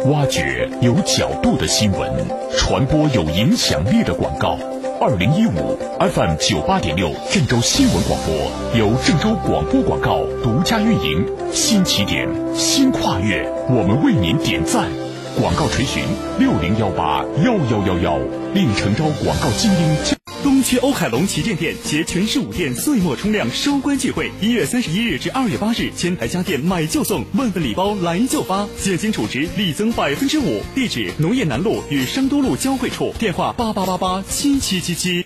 [0.05, 2.25] 挖掘有角度的新闻，
[2.57, 4.57] 传播有影响力的广告。
[4.99, 11.25] 二零一五 FM 九八点六郑州新闻广播由郑州广播广告独家运营。
[11.51, 15.00] 新起点，新跨越，我们为您点赞。
[15.39, 16.03] 广告垂询
[16.39, 18.17] 六零幺八幺幺幺幺，
[18.53, 19.97] 令诚招广告精英。
[20.43, 30.61] 东区欧凯龙旗舰店携全市五店岁末冲量收官聚会，一月三十一日至二月八日，千台家电买就送，万份礼包来就发，现金储值立增百分之五。
[30.75, 35.25] 地址：农业南路与商都路交汇处，电话八八八八七七七七。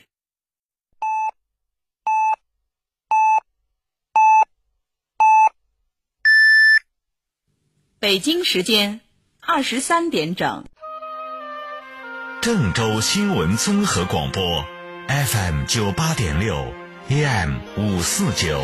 [7.99, 9.01] 北京时间
[9.47, 10.65] 二十三点整。
[12.41, 14.65] 郑州新闻综合广播。
[15.08, 16.73] FM 九八点六
[17.10, 18.63] ，AM 五四九，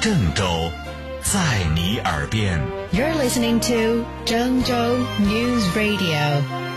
[0.00, 0.70] 郑州，
[1.20, 2.60] 在你耳边。
[2.92, 4.74] You're listening to 郑州
[5.20, 6.73] News Radio。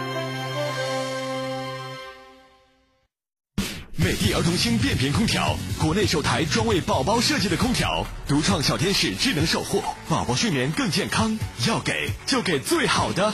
[4.00, 11.40] 美的儿童星变频空调，国内首台专为宝宝设计的空调，独创小天使智能守护，宝宝睡眠更健康。
[11.68, 13.34] 要给就给最好的。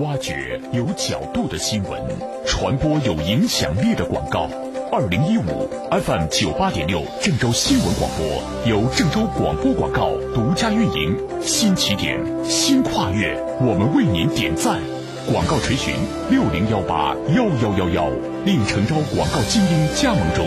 [0.00, 2.02] 挖掘有角度的新闻，
[2.44, 4.50] 传播有影响力的广告。
[4.90, 11.16] 二零一五 FM 九八点六郑州新闻广播由郑州广播广告独家运营。
[11.40, 14.80] 新起点，新跨越，我们为您点赞。
[15.26, 15.94] 广告垂询
[16.30, 18.10] 六零幺八幺幺幺幺，
[18.44, 20.46] 令诚招广告精英加盟中。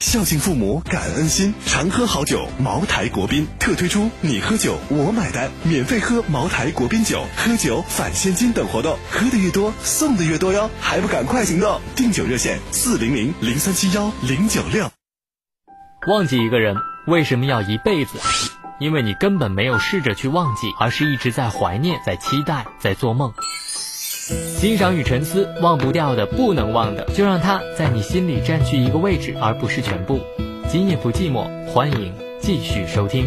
[0.00, 2.48] 孝敬父母，感恩心，常喝好酒。
[2.58, 10.68] 茅台国宾特推出“你喝酒我买单”，免费喝茅台国宾酒，喝酒返现金等活动，喝的越多送的越多哟！
[10.80, 11.80] 还不赶快行动！
[11.94, 14.90] 订酒热线：四零零零三七幺零九六。
[16.08, 16.74] 忘记一个人
[17.06, 18.18] 为什么要一辈子？
[18.80, 23.30] 因为你根本没有试着去忘记，而是一直在怀念、在期待、在做梦。
[23.36, 30.18] 欣赏与沉思，忘不掉的、不能忘的，就让它在你心里占据一个位置，而不是全部。
[30.66, 33.26] 今夜不寂寞，欢迎继续收听。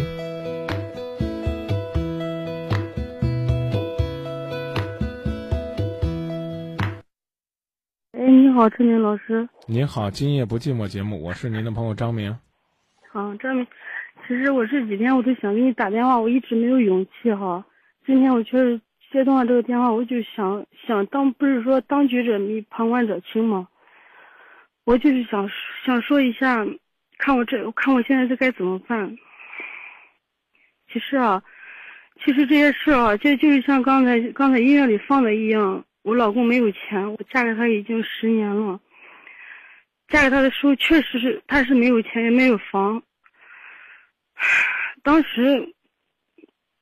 [8.10, 9.48] 哎，你好，陈明老师。
[9.66, 12.36] 您好，今夜不寂寞节目，我是您的朋友张明。
[13.12, 13.64] 好，张明，
[14.26, 17.64] 其实我这几天我都想给你打电话，我一直没有勇气哈。
[18.06, 18.80] 今天我确实
[19.12, 23.68] 接通了这个电话，我就想想当不是说当局者迷，旁观者清吗？
[24.84, 25.48] 我就是想
[25.84, 26.66] 想说一下，
[27.18, 29.16] 看我这看我现在这该怎么办。
[30.90, 31.42] 其实啊，
[32.24, 38.80] 其实这些事啊，就就是像刚才刚才音乐里放的一样，我老公没有钱，我嫁给他已经十年了。
[40.08, 43.02] 嫁给他的时候，确实是他是没有钱也没有房。
[45.02, 45.74] 当时，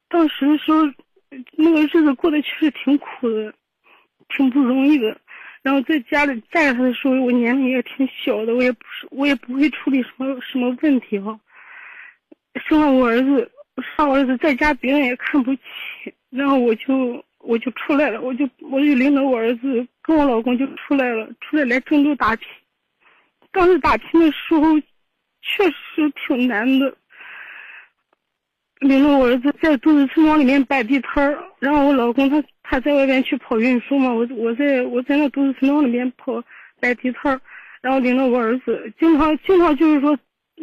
[0.09, 0.83] 当时的时候，
[1.57, 3.53] 那个日子过得确实挺苦的，
[4.29, 5.19] 挺不容易的。
[5.63, 11.39] 然后在家里带着他的时候，我年龄也挺小的，我也不是，我也不会处理什么什么问题哈。
[12.69, 13.51] 生了我儿子，
[13.97, 15.63] 生我儿子在家别人也看不起，
[16.31, 22.47] 然后我就我就出来了，我就我就领着我儿子跟我老公就出来了，出来来郑州打拼。
[23.51, 24.79] 当时打拼的时候，
[25.43, 26.97] 确实挺难的。
[28.83, 36.43] 领着我儿子在都市村庄里面摆地摊儿，然后我老公他他在外边去跑运输嘛，我我在我在那都市村庄里面跑
[36.81, 37.41] 摆地摊儿，
[37.81, 40.19] 然后领着我儿子，经常经常就是说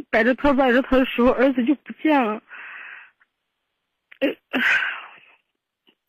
[0.10, 2.42] 摆着摊摆着摊的时候，儿子就不见了，
[4.20, 4.30] 呃，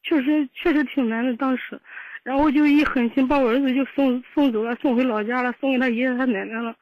[0.02, 1.80] 确实确实挺难的当时，
[2.24, 6.74] 然后我就一狠心把我儿子就送送走了，送回老家了，送给他爷爷他奶奶了。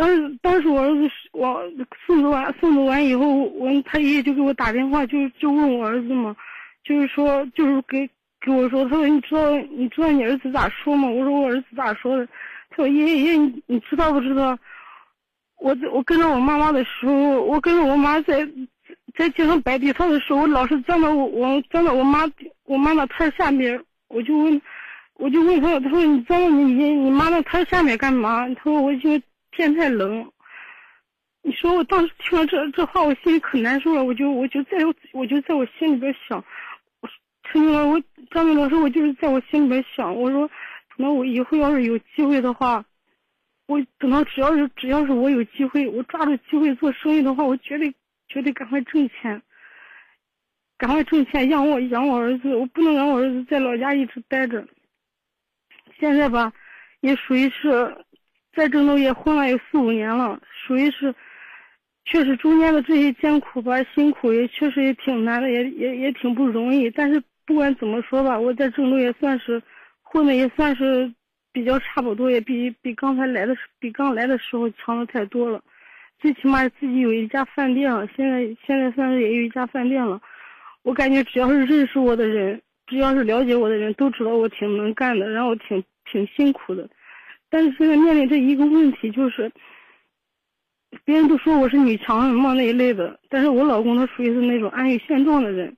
[0.00, 1.62] 当时，当时我儿子我
[2.06, 6.34] 送走完送走完以后，我他爷爷就给我打电话，就就问我儿子嘛，
[6.82, 8.08] 就是说就是给
[8.40, 11.06] 给我说，他说你知道你知道你儿子咋说吗？
[11.06, 12.26] 我说我儿子咋说的？
[12.70, 14.58] 他说爷爷爷爷你知道不知道？
[15.58, 18.48] 我我跟着我妈妈的时候，我跟着我妈在
[19.18, 22.20] 在街上摆地摊的时候，我老是站到我我站到我妈
[22.64, 24.62] 我妈那摊下面，我就问
[25.16, 28.48] 我就问他，他说你站到你你你妈那摊下面干嘛？
[28.54, 29.20] 他说我就。
[29.52, 30.30] 天太冷，
[31.42, 34.04] 你说我当时听了这这话，我心里可难受了。
[34.04, 34.78] 我就我就在
[35.12, 36.44] 我就在我心里边想，
[37.44, 40.48] 陈明老我张明老师，我就是在我心里边想，我说，
[40.96, 42.84] 等到我以后要是有机会的话，
[43.66, 47.92] 我等到只要是只要是我有机会，我抓住机会做生意的话，我绝对
[48.28, 49.42] 绝对赶快挣钱，
[50.78, 54.66] 赶快挣钱养我养我儿子，我不能让我儿子在老家一直待着。
[55.98, 56.52] 现在吧，
[57.00, 58.04] 也属于是。
[58.54, 61.14] 在郑州也混了有四五年了，属于是，
[62.04, 66.90] 确实中间的这些艰苦吧，辛苦也确实也挺难的，也也也挺不容易。
[66.90, 69.62] 但是不管怎么说吧，我在郑州也算是
[70.02, 71.12] 混的也算是
[71.52, 75.62] 比较差不多，也比比刚才来的比刚来的时候强的太多了。
[76.18, 80.20] 最起码自己有一家饭店了，现在现在算是也有一家饭店了。
[80.82, 86.88] 我感觉只要是认识我的人，只要是了解我的人都知道我挺能干的，然后挺挺辛苦的。
[87.50, 89.50] 但是现在面临着一个问题，就是
[91.04, 95.76] 别人都说我是女强人嘛那一类的，但是我老公他属于是那种安于现状的人，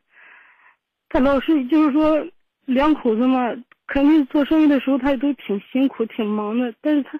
[1.08, 2.26] 他老是就是说
[2.66, 3.50] 两口子嘛，
[3.86, 7.18] 肯定做生意的时候他也都挺辛苦挺忙的，但是他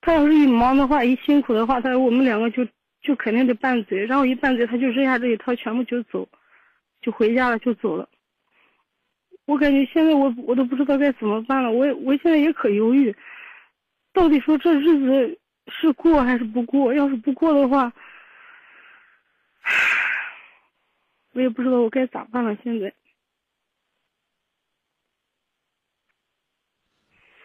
[0.00, 2.66] 他要是一忙的话一辛苦的话，他我们两个就
[3.02, 6.28] 就肯定得拌嘴，然后一拌嘴他就扔下这一套全部就走，
[7.00, 8.08] 就回家了就走了。
[9.46, 13.14] 我感觉现在我我都不知道该怎么办了，我我现在也可犹豫。
[14.12, 16.92] 到底说这日子是过还是不过？
[16.92, 17.92] 要是不过的话，
[21.32, 22.56] 我也不知道我该咋办了。
[22.62, 22.94] 现在，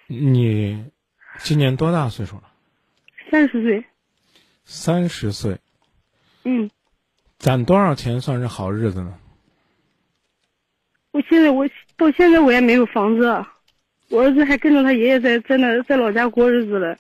[0.08, 0.91] 你
[1.39, 2.51] 今年多大岁数了？
[3.32, 3.86] 三十岁。
[4.65, 5.60] 三十岁。
[6.43, 6.69] 嗯。
[7.38, 9.19] 攒多少钱算是好日子呢？
[11.12, 13.45] 我现在我到现在我也没有房子。
[14.10, 16.98] 我儿子还跟着他爷爷在在那在老家过日子了。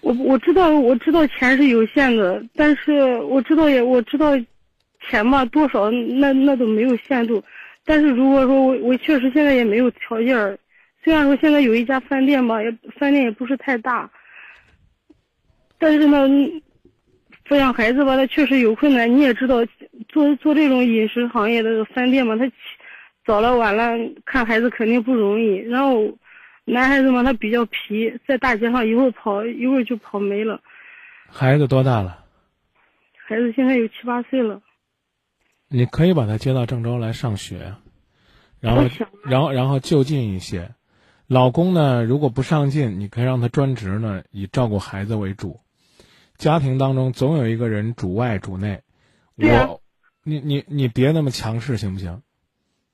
[0.00, 4.32] 我我知道我知道钱是有限的，但是我知道也我知道，
[5.08, 7.42] 钱嘛多少那那都没有限度。
[7.84, 10.56] 但是如果说我我确实现在也没有条件儿
[11.02, 14.08] 虽然说现在有一家饭店吧，也饭店也不是太大，
[15.78, 16.28] 但是呢，
[17.48, 19.12] 抚养孩子吧，他确实有困难。
[19.12, 19.64] 你也知道，
[20.08, 22.48] 做做这种饮食行业的饭店嘛，他。
[23.24, 25.56] 早了晚了，看孩子肯定不容易。
[25.56, 26.18] 然后，
[26.64, 30.60] 男孩子嘛，他比较皮，在大街上一会儿跑，一会儿就跑没了。
[31.28, 32.24] 孩子多大了？
[33.26, 34.60] 孩子现在有七八岁了。
[35.68, 37.74] 你可以把他接到郑州来上学，
[38.60, 38.82] 然后，
[39.24, 40.70] 然后，然后就近一些。
[41.28, 45.60] 老公呢，如果不上进，你可以让他专职呢，以照顾孩子为主。
[46.36, 48.82] 家庭当中总有一个人主外主内。
[49.36, 49.80] 我，
[50.24, 52.20] 你你你别那么强势，行不行？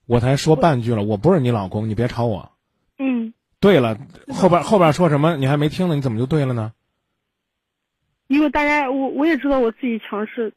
[0.08, 2.50] 我才说半句了，我不是你老公，你别吵我。
[2.98, 3.34] 嗯。
[3.60, 3.98] 对了，
[4.32, 5.94] 后边后边说什么你还没听呢？
[5.96, 6.72] 你怎么就对了呢？
[8.28, 10.52] 因为大家，我我也知道我自己强势，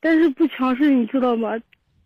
[0.00, 1.58] 但是不强势，你知道吗？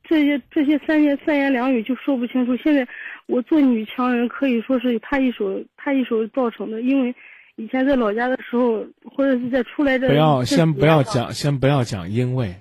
[0.05, 2.55] 这些这些三言三言两语就说不清楚。
[2.59, 2.86] 现在
[3.26, 6.82] 我做女强人，可以说是他一手他一手造成的。
[6.82, 7.14] 因为
[7.57, 12.55] 以前在老家的时候，或者是在出来这不要先不要讲，先不要讲，因为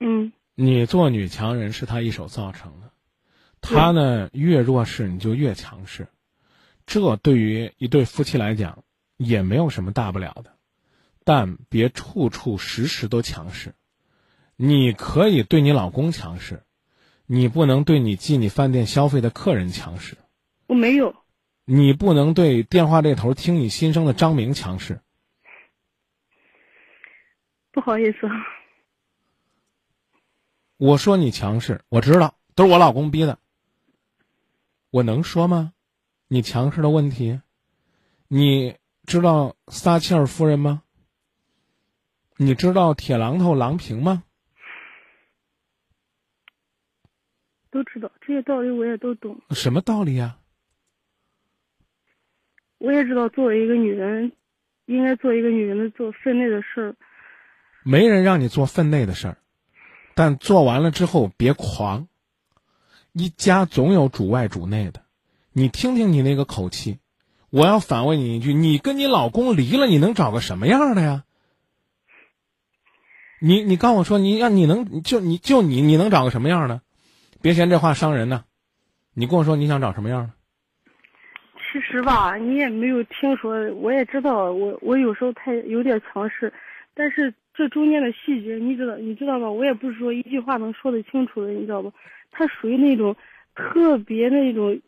[0.00, 0.30] 嗯。
[0.54, 2.90] 你做女强人是他一手造成的，
[3.60, 6.08] 他呢越弱势你就越强势，
[6.86, 8.84] 这对于一对夫妻来讲
[9.16, 10.56] 也没有什么大不了的，
[11.24, 13.74] 但别处处时时都强势。
[14.56, 16.62] 你可以对你老公强势，
[17.26, 20.16] 你不能对你进你饭店消费的客人强势。
[20.66, 21.14] 我没有。
[21.64, 25.00] 你不能对电话这头听你心声的张明强势。
[27.72, 28.18] 不好意思。
[30.84, 33.38] 我说你强势，我知道都是我老公逼的。
[34.90, 35.72] 我能说吗？
[36.26, 37.40] 你强势的问题，
[38.26, 38.76] 你
[39.06, 40.82] 知道撒切尔夫人吗？
[42.36, 44.24] 你知道铁榔头郎平吗？
[47.70, 49.40] 都知道这些道理，我也都懂。
[49.50, 50.40] 什么道理呀？
[52.78, 54.32] 我也知道，作为一个女人，
[54.86, 56.96] 应该做一个女人的做分内的事儿。
[57.84, 59.38] 没人让你做分内的事儿，
[60.14, 62.08] 但做完了之后别狂。
[63.12, 65.02] 一家总有主外主内的，
[65.52, 66.98] 你听听你那个口气。
[67.50, 71.24] 我要反问你一句：你跟你老公离了，你能找个什么样的呀？
[73.40, 76.80] 你你告我说，你让你能就你就你你能找个什么样的？
[77.42, 78.44] 别嫌这话伤人呢。
[79.14, 80.32] 你跟我说你想找什么样的？
[81.72, 86.52] 其实吧，你也没有听说，我也知道，我我有时候太有点强势，
[86.94, 89.50] 但是这中间的细节，你知道，你知道吗？
[89.50, 91.92] 我也不是说一句话能说得清楚的，你知道不？
[92.30, 93.14] 他属于那种
[93.54, 94.80] 特别那种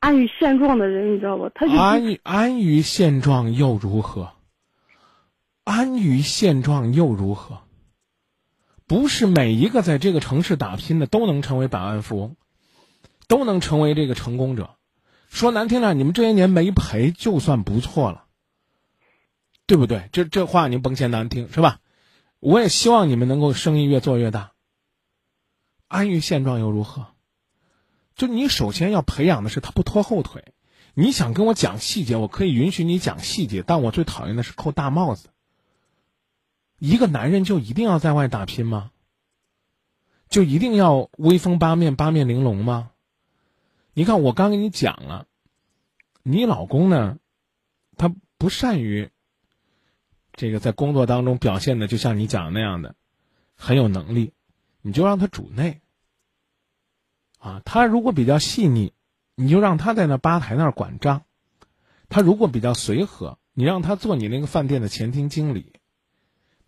[0.00, 1.48] 安于现状的人，你知道不？
[1.50, 4.32] 他就安于安于现状又如何？
[5.62, 7.60] 安于现状又如何？
[8.88, 12.36] 不是每一个在这个城市打拼的都能成为百万富翁，
[13.28, 14.70] 都能成为这个成功者。
[15.28, 18.24] 说难听点，你们这些年没赔就算不错了，
[19.70, 20.08] 对不对？
[20.10, 21.78] 这这话您甭嫌难听是吧？
[22.40, 24.50] 我也希望你们能够生意越做越大。
[25.86, 27.06] 安于现状又如何？
[28.16, 30.54] 就你首先要培养的是他不拖后腿。
[30.94, 35.28] 你想跟我讲细节，我可以允许你讲细节，但我最讨厌的是扣大帽子。
[36.80, 38.90] 一个男人就一定要在外打拼吗？
[40.28, 42.90] 就一定要威风八面、八面玲珑吗？
[43.92, 45.28] 你看，我刚跟你讲了，
[46.24, 47.18] 你老公呢，
[47.96, 49.12] 他不善于
[50.40, 52.94] 这个在工作当中表现的，就像你讲的那样的，
[53.56, 54.32] 很有能力，
[54.80, 55.82] 你就让他主内。
[57.38, 58.94] 啊，他如果比较细腻，
[59.34, 61.24] 你就让他在那吧台那儿管账；
[62.08, 65.74] 他如果比较随和，你让他做你那个饭店的前厅经理；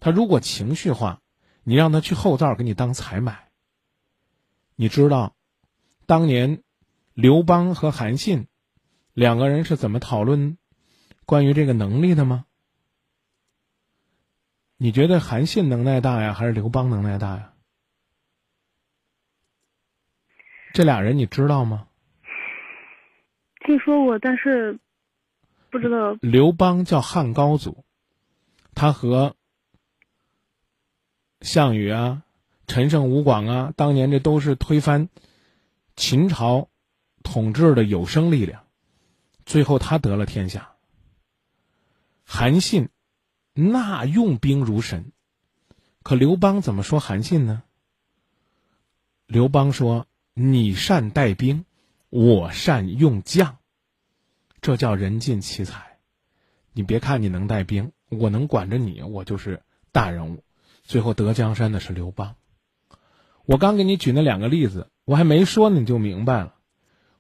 [0.01, 1.23] 他如果情绪化，
[1.65, 3.49] 你让他去后灶给你当采买。
[4.77, 5.35] 你知道，
[6.05, 6.63] 当年。
[7.15, 8.47] 刘邦和韩信
[9.13, 10.57] 两个人是怎么讨论
[11.27, 12.47] 关于这个能力的吗？
[14.83, 17.53] 你觉得韩信能耐大呀，还是刘邦能耐大呀？
[20.75, 21.87] 这俩人你知道吗？
[23.65, 24.81] 听说过，但是
[25.71, 26.17] 不知道。
[26.21, 27.85] 刘邦叫汉高祖，
[28.75, 29.37] 他和
[31.43, 32.25] 项羽啊、
[32.67, 35.09] 陈胜吴广啊，当年这都是推翻
[35.95, 36.69] 秦朝。
[37.23, 38.65] 统治的有生力量，
[39.47, 40.73] 最后他得了天下。
[42.25, 42.89] 韩信
[43.55, 45.13] 那用兵如神，
[46.03, 47.63] 可刘邦怎么说韩信呢？
[49.27, 51.65] 刘邦说：“你善带兵，
[52.09, 53.59] 我善用将，
[54.61, 55.99] 这叫人尽其才。
[56.73, 60.45] 你别看你能带兵，我能管着你，我就是大人物。
[60.83, 62.37] 最后得江山的是刘邦。
[63.45, 66.57] 我刚给你举那两个例子，我还没说呢你就明白了。”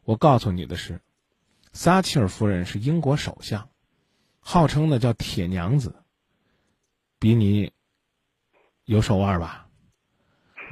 [0.04, 1.00] 我告诉你的是，
[1.72, 3.68] 撒切尔夫人是英国首相，
[4.40, 6.01] 号称的叫铁娘子，
[7.22, 7.70] 比你
[8.84, 9.68] 有手腕吧，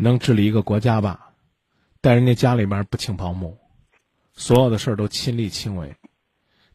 [0.00, 1.32] 能治理一个国家吧，
[2.00, 3.56] 但人家家里边不请保姆，
[4.32, 5.94] 所有的事儿都亲力亲为。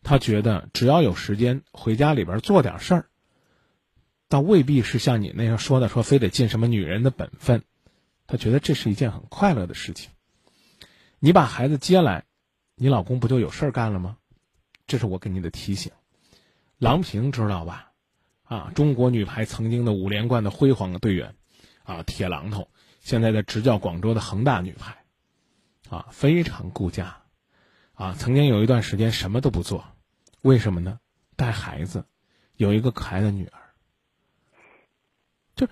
[0.02, 3.10] 他觉得只要有时间回家里边做点事儿，
[4.30, 7.62] 倒未必是像你那样说的，说非得尽什么女人的本分。
[8.28, 10.10] 他觉得这是一件很快乐的事情。
[11.20, 12.24] 你把孩子接来。
[12.76, 14.16] 你老公不就有事儿干了吗？
[14.88, 15.92] 这是我给你的提醒。
[16.78, 17.92] 郎平知道吧？
[18.46, 21.36] 啊，中国女排曾经的五连冠的辉煌的队员，
[21.84, 22.70] 啊，铁榔头，
[23.02, 25.04] 现在在执教广州的恒大女排，
[25.90, 27.18] 啊，非常顾家，
[27.94, 29.84] 啊，曾经有一段时间什么都不做，
[30.42, 31.00] 为什么呢？
[31.36, 32.06] 带孩子，
[32.56, 33.60] 有一个可爱的女儿。
[35.56, 35.68] 就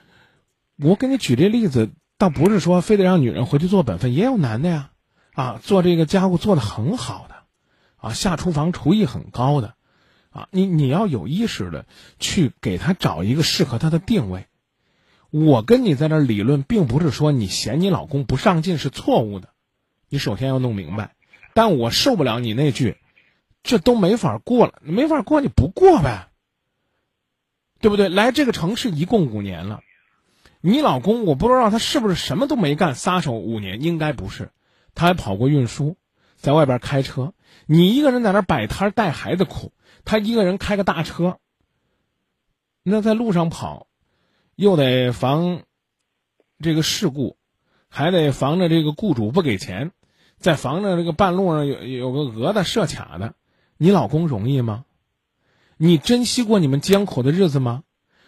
[0.77, 4.89] 我给你举这例子，倒不是说非得让女人回去做本分，也有男的呀。
[5.33, 7.35] 啊，做这个家务做的很好的，
[7.95, 9.75] 啊，下厨房厨艺很高的，
[10.33, 11.85] 啊，你你要有意识的
[12.19, 14.47] 去给他找一个适合他的定位。
[15.29, 19.49] 我跟你在这理论，并不是说你嫌你老公不上进是错误的，
[20.09, 21.15] 你首先要弄明白。
[21.53, 22.97] 但我受不了你那句
[23.61, 26.29] 这都没法过了，没法过你不过呗，
[27.79, 28.09] 对不对？
[28.09, 29.81] 来这个城市一共五年了，
[30.61, 34.51] 你老公我不知道他是不是什么都没干撒手五年，应该不是，
[34.95, 35.95] 他还跑过运输，
[36.37, 37.33] 在外边开车，
[37.65, 39.71] 你一个人在那摆摊带孩子苦，
[40.05, 41.37] 他一个人开个大车，
[42.83, 43.87] 那在路上跑，
[44.55, 45.61] 又得防
[46.59, 47.37] 这个事故，
[47.89, 49.91] 还得防着这个雇主不给钱，
[50.37, 53.35] 再防着这个半路上有有个讹的设卡的。
[53.77, 54.85] 你老公容易吗？
[55.77, 57.83] 你珍惜过你们艰苦的日子吗？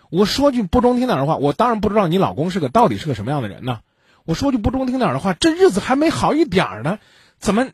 [0.10, 3.82] 我说句不中听点的话，我当然不知道你老公是个到底是个什么样的人呢。
[4.24, 7.00] 我说句不中听点的话，这日子还没好一点呢，
[7.38, 7.68] 怎么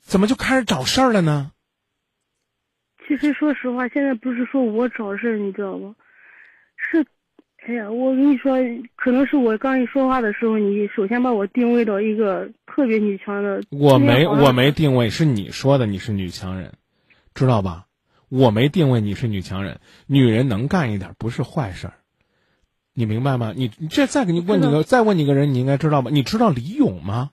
[0.00, 1.52] 怎么就开始找事儿了呢？
[3.06, 5.94] 其实说实话，现在不是说我找事儿，你知道吗？
[6.76, 7.04] 是，
[7.66, 8.56] 哎呀，我跟你说，
[8.96, 13.62] 可能是我刚一说话的时候，你首先把我定位到一个特别女强的。
[13.70, 16.74] 我没，我没定位，是你说的，你是女强人。
[17.34, 17.86] 知道吧？
[18.28, 21.94] 我没定位你是女强人，女人能干一点不是坏事儿，
[22.94, 23.52] 你明白吗？
[23.56, 26.10] 你你这再给你问你个再问你个人，你应该知道吧？
[26.12, 27.30] 你知道李勇吗？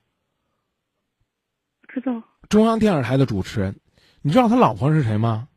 [1.87, 2.23] 知道。
[2.49, 3.79] 中央电视台的主持人，
[4.21, 5.47] 你知道他老婆是谁吗？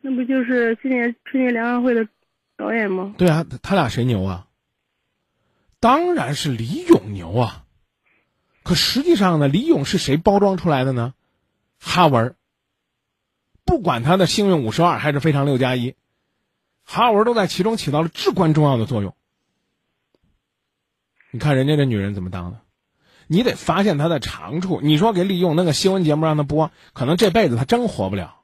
[0.00, 2.08] 那不就是今年春节联欢会的
[2.56, 3.14] 导演吗？
[3.18, 4.46] 对啊，他俩谁牛啊？
[5.80, 7.64] 当然是李咏牛啊！
[8.62, 11.14] 可实际上呢，李咏是谁包装出来的呢？
[11.80, 12.34] 哈文。
[13.64, 15.94] 不管他的幸运五十二还是非常六加一，
[16.84, 19.14] 哈文都在其中起到了至关重要的作用。
[21.30, 22.60] 你看人家这女人怎么当的？
[23.28, 24.80] 你得发现他的长处。
[24.82, 28.40] 你说给李勇那个新闻节目让他播，可能这辈子他真活不了。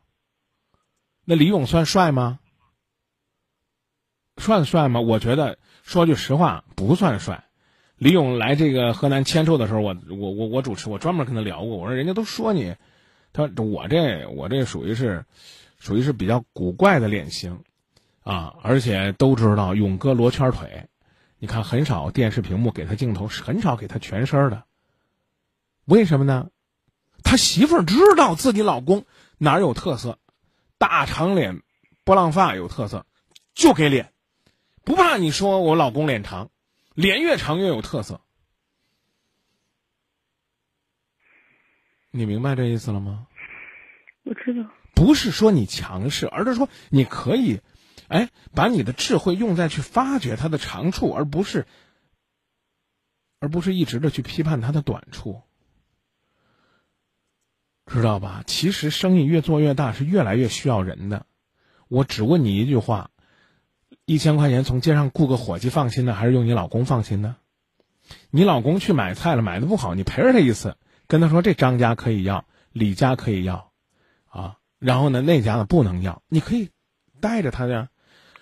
[1.25, 2.39] 那李勇算帅吗？
[4.37, 5.01] 算帅吗？
[5.01, 7.45] 我觉得说句实话，不算帅。
[7.97, 12.77] 李勇来这个河南签售的时候，我我我我主持，我专门跟他聊过，我说人家都说你。
[13.33, 15.25] 他我这我这属于是，
[15.79, 17.65] 属于是比较古怪的脸型，
[18.23, 20.89] 啊，而且都知道勇哥罗圈腿，
[21.39, 24.63] 你看很少电视屏幕给他镜头，很少给他全身的。
[25.85, 26.51] 为什么呢？
[27.23, 29.07] 他媳妇儿知道自己老公
[29.39, 30.19] 哪儿有特色，
[30.79, 31.63] 大长脸，
[32.05, 33.07] 波浪发有特色，
[33.55, 34.13] 就给脸，
[34.85, 36.51] 不怕你说我老公脸长，
[36.95, 38.21] 脸越长越有特色。
[42.11, 43.27] 你明白这意思了吗？
[44.23, 47.61] 我知道，不是说你强势，而是说你可以，
[48.09, 51.67] 哎，把你的智慧用在去发掘他的长处，而不是，
[53.41, 55.43] 而不是一直的去批判他的短处，
[57.87, 58.43] 知道吧？
[58.47, 61.27] 其实生意越做越大，是越来越需要人的。
[61.89, 63.11] 我只问你一句话：
[64.07, 67.37] 一千块钱从街上雇个伙计放心呢，还是用你老公放心呢？
[68.31, 70.77] 你老公去买菜了，买的不好，你陪着他一次。
[71.07, 73.71] 跟他说：“这张家可以要，李家可以要，
[74.29, 76.23] 啊，然后呢，那家呢不能要。
[76.29, 76.71] 你可以
[77.21, 77.89] 带着他的。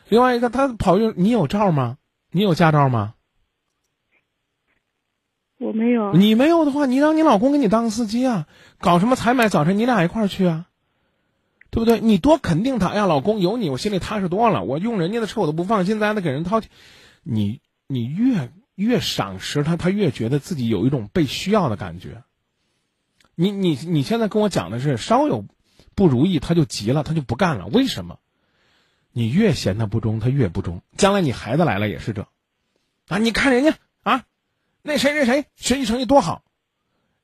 [0.08, 1.98] 另外一个，他跑运，你有照吗？
[2.30, 3.14] 你有驾照吗？
[5.62, 6.12] 我没有。
[6.12, 8.46] 你没有的话，你让你老公给你当司机啊，
[8.78, 10.66] 搞什么采买早晨，你俩一块儿去啊，
[11.70, 12.00] 对不对？
[12.00, 14.64] 你多肯定他，哎呀，老公有你，我心里踏实多了。
[14.64, 16.70] 我用人家的车我都不放心，咱还得给人掏钱。
[17.22, 22.22] 你你越越赏识他，他越觉得自己有一种被需要的感觉。”
[23.34, 25.46] 你你你现在跟我讲的是稍有
[25.94, 28.18] 不如意他就急了他就不干了为什么？
[29.10, 32.26] 你越嫌他不忠他越不忠，将来你孩子来了也是这，
[33.08, 33.74] 啊你看人家，
[34.82, 36.44] 那谁谁谁学习成绩多好，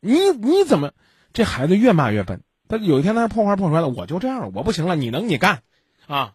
[0.01, 0.93] 你你怎么
[1.33, 2.43] 这孩子越骂越笨？
[2.69, 5.63] 他有一天他破罐破摔了，我就这样了我不行了，你能你干，
[6.07, 6.35] 啊，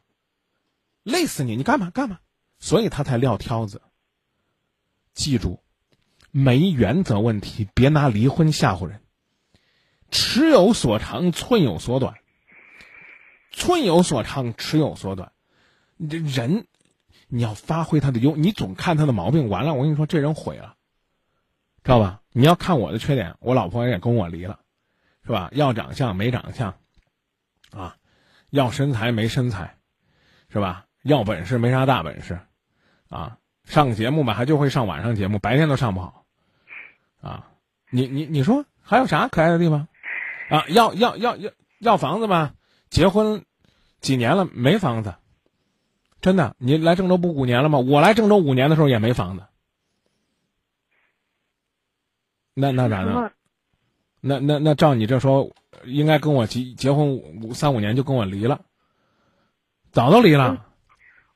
[1.04, 2.20] 累死你你干嘛干嘛？
[2.60, 3.82] 所以他才撂挑子。
[5.14, 5.62] 记住，
[6.32, 9.02] 没原则问题别拿离婚吓唬人。
[10.10, 12.16] 尺有所长，寸有所短。
[13.52, 15.32] 寸有所长，尺有所短。
[15.98, 16.66] 你这人，
[17.28, 20.76] 你要发挥他的优，你总看他的毛病，完了，我跟你说，这人毁了，
[21.84, 22.22] 知道吧？
[22.32, 24.60] 你要看我的缺点，我老婆也跟我离了，
[25.26, 25.50] 是吧？
[25.52, 26.76] 要长相没长相，
[27.72, 27.98] 啊，
[28.50, 29.76] 要身材没身材，
[30.50, 30.86] 是吧？
[31.04, 32.40] 要本事没啥大本事，
[33.10, 36.26] 啊，上节目吧，还就会上晚上节目，白天都上不好，
[37.22, 37.48] 啊，
[37.90, 39.88] 你你你说还有啥可爱的地方？
[40.50, 42.54] 啊，要要要要要房子吧？
[42.90, 43.44] 结婚
[44.00, 45.16] 几年了没房子？
[46.22, 47.80] 真的，你来郑州不五年了吗？
[47.80, 49.44] 我来郑州五年的时候也没房子。
[52.54, 53.32] 那那咋的？
[54.22, 55.52] 那那那照你这说，
[55.86, 58.62] 应该跟我结结婚五三五年就跟我离了，
[59.92, 60.66] 早都离了。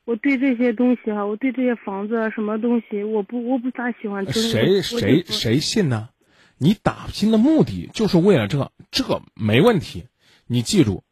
[0.06, 4.24] 我对这些东西哈，我对这些房子啊，什么东西，我不我不咋喜欢。
[4.32, 6.08] 谁谁谁信呢？
[6.56, 10.06] 你打拼的目的就是为了这，这没问题。
[10.46, 11.04] 你记住，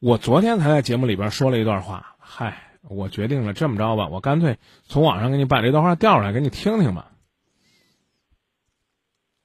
[0.00, 2.16] 我昨天才在节目里边说了一段话。
[2.18, 7.12] 嗨，我决定了，这么着吧，我干脆从网上给你把这段话调出来，给你听听吧。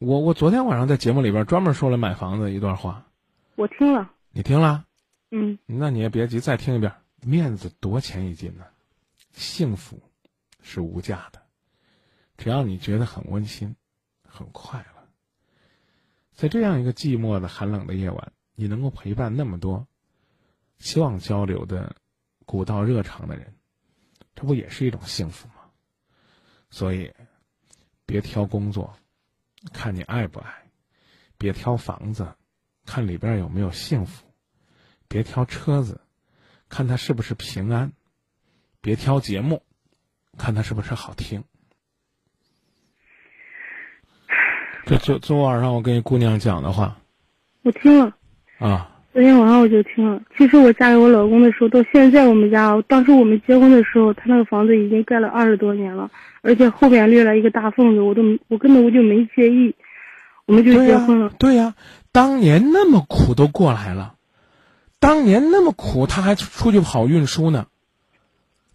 [0.02, 3.06] 我我昨天晚上在节目里边专门说了买房子一段话，
[3.54, 4.12] 我听了。
[4.32, 4.88] 你听了？
[5.30, 5.60] 嗯。
[5.68, 6.92] 那你也别急，再听一遍。
[7.22, 8.66] 面子多钱一斤呢？
[9.32, 10.02] 幸福
[10.60, 11.40] 是无价的，
[12.36, 13.76] 只要你觉得很温馨、
[14.28, 15.08] 很快乐，
[16.34, 19.86] 在这样一个寂寞的、寒冷的夜晚，你能够陪伴那么多
[20.80, 21.96] 希望交流的
[22.48, 23.54] 古道热肠的人，
[24.34, 25.54] 这不也是一种幸福吗？
[26.72, 27.14] 所以，
[28.08, 28.92] 别挑工作，
[29.74, 30.50] 看你爱不爱；
[31.38, 32.36] 别挑房子，
[32.86, 34.26] 看里边有没有幸福；
[35.08, 36.02] 别挑车子。
[36.70, 37.92] 看他是不是平安，
[38.80, 39.62] 别挑节目，
[40.38, 41.44] 看他是不是好听。
[44.86, 46.98] 这昨昨晚上我跟一姑娘讲的话，
[47.64, 48.18] 我听了
[48.58, 48.91] 啊。
[49.14, 50.22] 昨天晚上我就听了。
[50.38, 56.10] 其实我嫁给我老公的时候，到现在我们家，当时我们结婚的时候，他那个房子已经盖了二十多年了，
[56.42, 59.76] 而且后边裂了一个大缝子，我都我根本我就没介意，
[60.46, 61.30] 我们就结婚了。
[61.38, 61.76] 对呀，
[62.14, 64.16] 当年那么苦都过来了。
[65.00, 67.66] 当年那么苦，他还出去跑运输呢。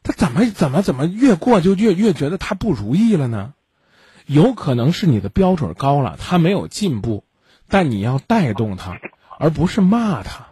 [0.03, 3.55] 他怎么怎么怎么越过就越越觉得他不如意了呢？
[4.27, 7.25] 有可能是你的标准高了，他没有进步，
[7.69, 9.01] 但你要带动他，
[9.39, 10.45] 而不是骂他。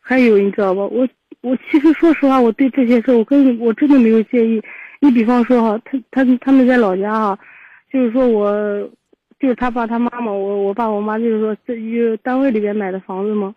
[0.00, 0.82] 还有你知道吧？
[0.84, 1.08] 我
[1.40, 4.62] 我其实说实话，我对这些事我跟我真的没有介意。
[5.00, 7.38] 你比方说哈，他他他们在老家哈，
[7.92, 8.88] 就是说我
[9.38, 11.74] 就是他爸他妈妈，我我爸我妈就是说在
[12.22, 13.54] 单位里边买的房子嘛。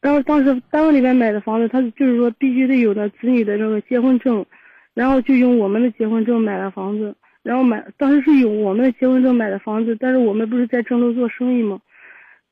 [0.00, 4.44] 然后当时单位里面买的房子，他就是说必须得有那子女的那个结婚证，
[4.92, 11.80] 然后就用我们的结婚证买了房子，然后买当时是用我们的结婚证买的房子，但是我们不是在郑州做生意嘛，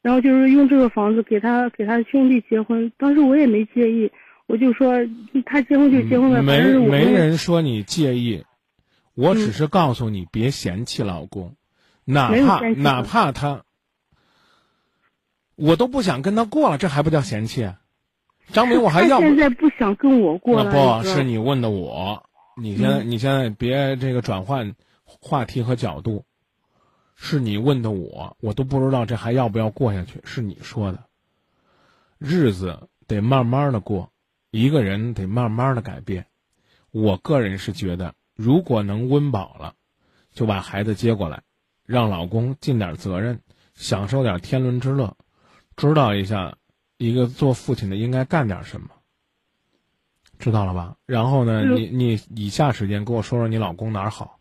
[0.03, 4.11] 然后就是用这个房子给他给他兄弟结婚，当时我也没介意，
[4.46, 4.96] 我就说
[5.46, 8.44] 他结婚就结婚了，没没人说你介意，
[9.14, 11.55] 我只是告诉你别嫌弃老公，
[12.05, 13.62] 哪怕哪怕他。
[15.55, 17.70] 我都不想跟他过了，这还不叫嫌弃？
[18.48, 20.72] 张明，我还要现在不想跟我过了。
[21.00, 22.24] 不是你问的我，
[22.61, 24.74] 你现在你现在别这个转换
[25.05, 26.24] 话题和角度，
[27.24, 30.20] 是你问的我，我都不知道这还要不要过下去。
[30.24, 31.04] 是你说的，
[32.18, 34.10] 日子得慢慢的过，
[34.50, 36.26] 一个人得慢慢的改变。
[36.90, 39.74] 我个人是觉得，如果能温饱了，
[40.34, 41.44] 就把孩子接过来，
[41.86, 43.40] 让老公尽点责任，
[43.76, 45.16] 享受点天伦之乐。
[45.76, 46.56] 知道一下，
[46.98, 48.88] 一个做父亲的应该干点什么，
[50.40, 50.96] 知道了吧？
[51.06, 54.40] 然后呢，你你以下时间跟我说说你老公哪儿好。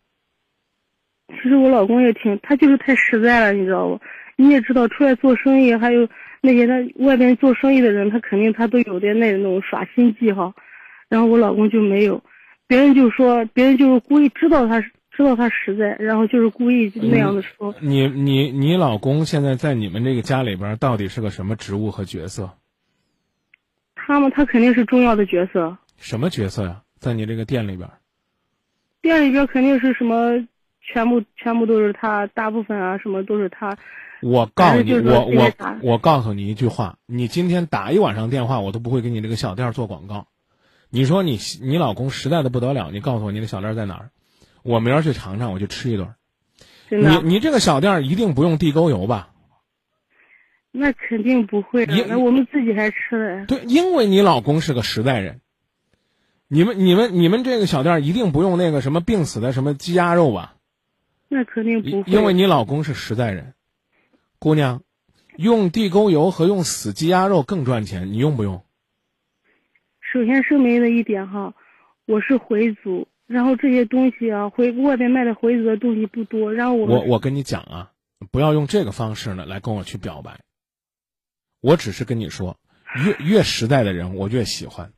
[1.32, 4.00] 其实我老公也挺，他就是太实在了，你知道不？
[4.36, 6.08] 你也知道，出来做生意，还有
[6.40, 6.74] 那些他
[7.04, 10.54] 外边做生意的人，他肯定他都有点那那种耍心计哈。
[11.08, 12.22] 然后我老公就没有，
[12.66, 14.90] 别人就说，别人就是故意知道他是。
[15.14, 17.74] 知道他实在，然后就是故意那样的说。
[17.82, 22.50] 你你你老公现在在你们这个家里边到底是个什么职务和角色？
[23.94, 25.76] 他嘛，他肯定是重要的角色。
[25.98, 26.80] 什么角色呀？
[26.98, 27.86] 在你这个店里边？
[29.02, 30.48] 店里边肯定是什么，
[30.92, 33.76] 全部全部都是他，大部分啊什么都是他。
[34.20, 40.26] 我告诉你，我我我告诉你一句话，你今天打一晚上电话，我都不会给你这个小店做广告。
[40.90, 44.10] 你说你你老公实在的不得了，你告诉我你的小店在哪儿？
[44.62, 46.14] 我明儿去尝尝，我去吃一顿。
[46.88, 49.30] 你你这个小店一定不用地沟油吧？
[50.70, 53.46] 那肯定不会，那我们自己还吃嘞。
[53.46, 55.40] 对，因为你老公是个实在人。
[56.48, 60.54] 你们你们你们这个小店一定不用那个什么病死的什么鸡鸭肉吧？
[61.32, 62.12] 那肯定不会。
[62.12, 63.54] 因为你老公是实在人，
[64.38, 64.82] 姑娘，
[65.36, 68.62] 用地沟油和用死鸡鸭肉更赚钱，你用不用？
[70.12, 71.54] 首先声明的一点哈，
[72.04, 73.08] 我是回族。
[73.26, 76.52] 然后这些东西啊，回外边卖的回族的东西不多。
[76.52, 77.92] 然后我我我跟你讲啊，
[78.30, 80.40] 不要用这个方式呢来跟我去表白。
[81.62, 82.58] 我只是跟你说，
[83.06, 84.92] 越越实在的人我越喜欢，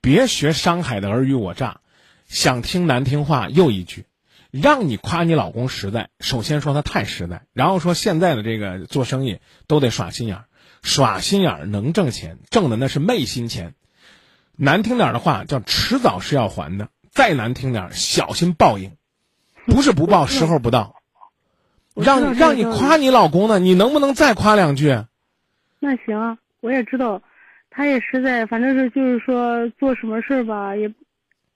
[0.00, 1.82] 别学商海的尔虞我诈，
[2.24, 4.06] 想听难听话又一句，
[4.62, 10.44] 让你夸你老公实在，首先说他太实在，然后说现在的这个做生意都得耍心眼儿，
[10.82, 13.74] 耍心眼儿能挣钱，挣的那是昧心钱，
[14.56, 16.88] 难听点的话叫迟早是要还的。
[17.10, 18.92] 再难听点，小心报应，
[19.66, 20.96] 不是不报，时候不到。
[21.94, 25.04] 让让你夸你老公呢，你能不能再夸两句？
[25.78, 27.22] 那行，我也知道，
[27.70, 30.92] 他也实在，反正是就是说做什么事儿吧，也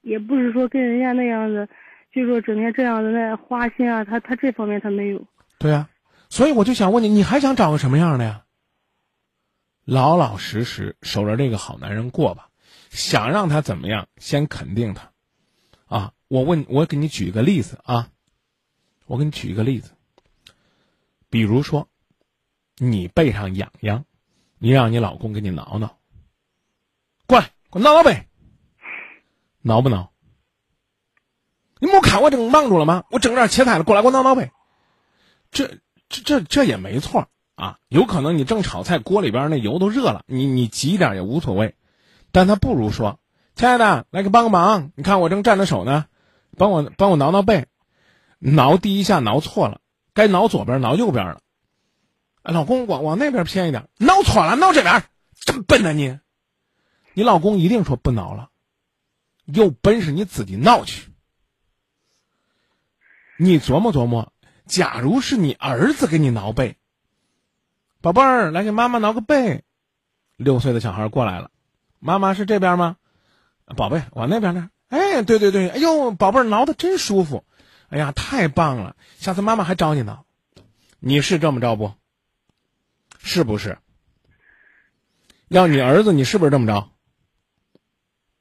[0.01, 1.69] 也不是说跟人家那样子，
[2.19, 5.25] 就是说整天这样子那花心啊，他他这方面他没有。
[5.59, 5.89] 对呀，
[6.29, 8.45] 所以我就想问你，你还想找个什么样的呀？
[9.85, 12.49] 老老实实守着这个好男人过吧。
[12.91, 15.13] 想让他怎么样，先肯定他。
[15.87, 18.09] 啊，我问，我给你举一个例子啊，
[19.07, 19.93] 我给你举一个例子。
[21.31, 21.89] 比如说，
[22.79, 24.05] 你背上痒痒，
[24.59, 25.99] 你让你老公给你挠挠。
[27.27, 28.27] 过来，给我挠挠呗。
[29.61, 30.13] 挠不挠？
[31.81, 33.05] 你没看我正忙住了吗？
[33.11, 34.51] 我正这切菜了，过来给我挠挠背。
[35.51, 41.75] 这这这这也没错啊，有可能你正炒菜，锅里边那油都热了，你你急一点也无所谓。
[42.33, 43.19] 但他不如说
[43.57, 46.07] ：“亲爱的，来给帮个忙，你看我正站着手呢，
[46.57, 47.67] 帮我帮我挠挠背，
[48.39, 49.81] 挠第一下挠错了，
[50.15, 51.41] 该挠左边挠右边了。
[52.43, 55.05] 老公往往那边偏一点，挠错了，挠这边，
[55.35, 56.19] 真笨呐你！
[57.15, 58.51] 你老公一定说不挠了，
[59.45, 61.11] 有本事你自己挠去。
[63.41, 64.33] 你琢磨琢磨，
[64.67, 66.77] 假如是你儿子给你挠背，
[68.01, 69.63] 宝贝儿，来给妈妈挠个背。
[70.37, 71.51] 六岁的小孩过来了。”
[72.01, 72.97] 妈妈是这边吗？
[73.77, 74.71] 宝贝，往那边呢。
[74.89, 77.45] 哎，对对对，哎呦，宝贝儿挠的真舒服，
[77.91, 78.97] 哎呀，太棒了！
[79.19, 80.25] 下次妈妈还找你挠。
[80.99, 81.93] 你是这么着不？
[83.19, 83.79] 是不是？
[85.49, 86.91] 要你儿子，你是不是这么着？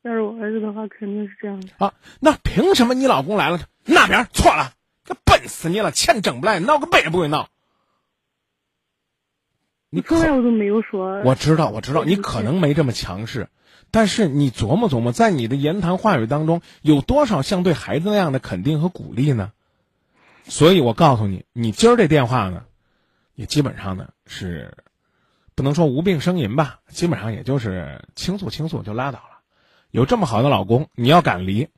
[0.04, 1.70] 要是我儿子的话，肯定是这样的。
[1.78, 4.74] 啊，那凭什么你老公来了，那边错了？
[5.08, 7.49] 这笨死你了，钱挣不来，闹个背也不会闹。
[9.89, 11.22] 你从来我都没有说。
[11.24, 13.47] 我知道，我知道，你可能没这么强势，
[13.89, 19.53] 但是你琢磨琢磨，在你的言谈话语当中，有多少像对孩子那样的肯定和鼓励呢？
[20.49, 22.66] 所以我告诉你，你今儿这电话呢，
[23.34, 24.78] 也基本上呢是，
[25.55, 29.39] 不能说无病呻吟吧，基本上也就是倾诉倾诉就拉倒了。
[29.91, 31.70] 有这么好的老公，你要敢离，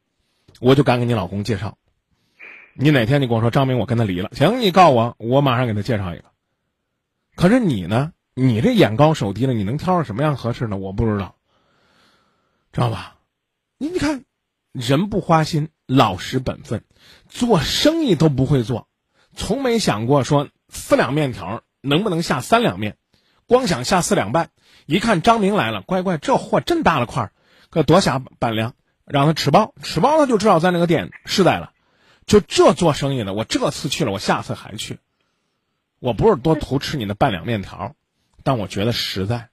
[0.60, 1.79] 我就敢给你老公介绍。
[2.74, 6.26] 你哪天你跟我说张明，我跟他离了，行，你告我，我马上给他介绍一个。
[7.36, 8.14] 可是你呢？
[8.36, 10.78] 你这眼高手低的，你能挑上什么样合适的？
[10.78, 11.36] 我不知道，
[12.72, 13.18] 知道吧？
[13.78, 14.24] 你你看，
[14.72, 16.86] 人不花心，老实本分，
[17.28, 18.88] 做生意都不会做，
[19.36, 22.96] 从没想过说四两面条能不能下三两面，
[23.46, 24.52] 光想下四两半。
[24.86, 27.32] 一看张明来了，乖乖，这货真大了块，
[27.70, 28.74] 可多下半两，
[29.06, 31.74] 让他吃饱，吃饱了就知道咱这个店实在了。
[32.30, 35.00] 就这做生意的，我这次去了，我下次还去。
[35.98, 37.96] 我不是多图吃你的半两面条，
[38.44, 39.50] 但我觉得实在，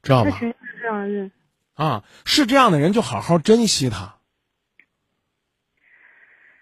[0.00, 0.38] 知道吧？
[0.38, 1.32] 是这样的人
[1.74, 4.14] 啊，是这样的人就好好珍惜他，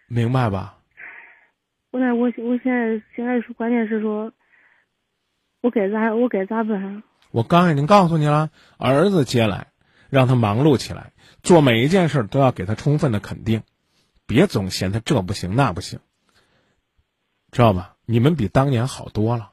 [0.07, 0.79] 明白吧？
[1.91, 4.33] 我那我我现在现在是关键是说，
[5.61, 7.03] 我该咋我该咋办？
[7.31, 9.67] 我刚已经告诉你了，儿子接来，
[10.09, 13.63] 让他忙碌起来，做每一件事都要给他充分的肯定，
[14.27, 16.01] 别总嫌他这不行那不行，
[17.53, 17.97] 知道吧？
[18.07, 19.53] 你们比当年好多了，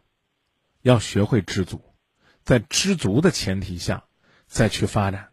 [0.82, 1.82] 要学会知足，
[2.44, 4.04] 在知足的前提下，
[4.48, 5.30] 再去发展。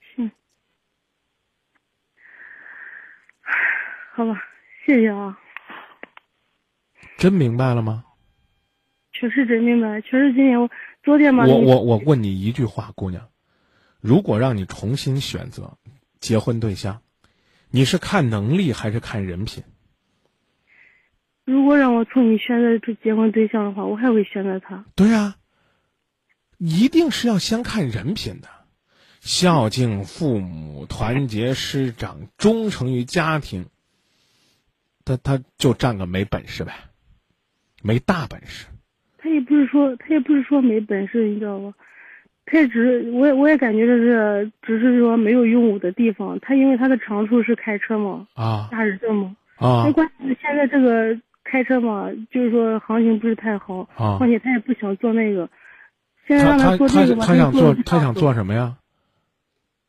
[0.00, 0.30] 是，
[4.14, 4.40] 好吧，
[4.86, 5.38] 谢谢啊。
[7.18, 8.04] 真明白了吗？
[9.12, 10.70] 确实真明白，确实今天我
[11.02, 11.44] 昨天吧。
[11.44, 13.30] 我我我问你一句话，姑娘，
[14.00, 15.76] 如果让你重新选择
[16.20, 17.02] 结婚对象，
[17.72, 19.64] 你是看能力还是看人品？
[21.44, 24.84] 如果让我重新选择出结婚对象的话，我还会选择他。
[24.94, 25.36] 对啊，
[26.58, 28.48] 一定是要先看人品的，
[29.20, 33.66] 孝敬父母、团结师长、忠诚于家庭。
[35.04, 36.74] 他他就占个没本事呗，
[37.82, 38.66] 没大本事。
[39.18, 41.72] 他也不是说他也不是说没本事，你知道吧？
[42.46, 46.38] 他也只我也我也感觉这是只是说没有用武的地方。
[46.40, 51.18] 他因为他的长处是开车嘛，啊，驾驶证嘛，啊，那关键是现在这个。
[51.44, 55.46] 开车嘛，就是说行情不是太好，啊，况且他也不想做那个。
[56.26, 58.74] 现在让他做这个吧，他想做他想做什么呀？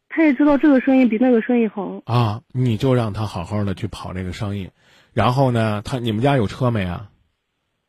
[0.10, 2.02] 他也知道这个生意比那个生意好。
[2.06, 4.70] 啊，你就让他好好的去跑这个生意，
[5.14, 7.10] 然后呢，他你们家有车没啊？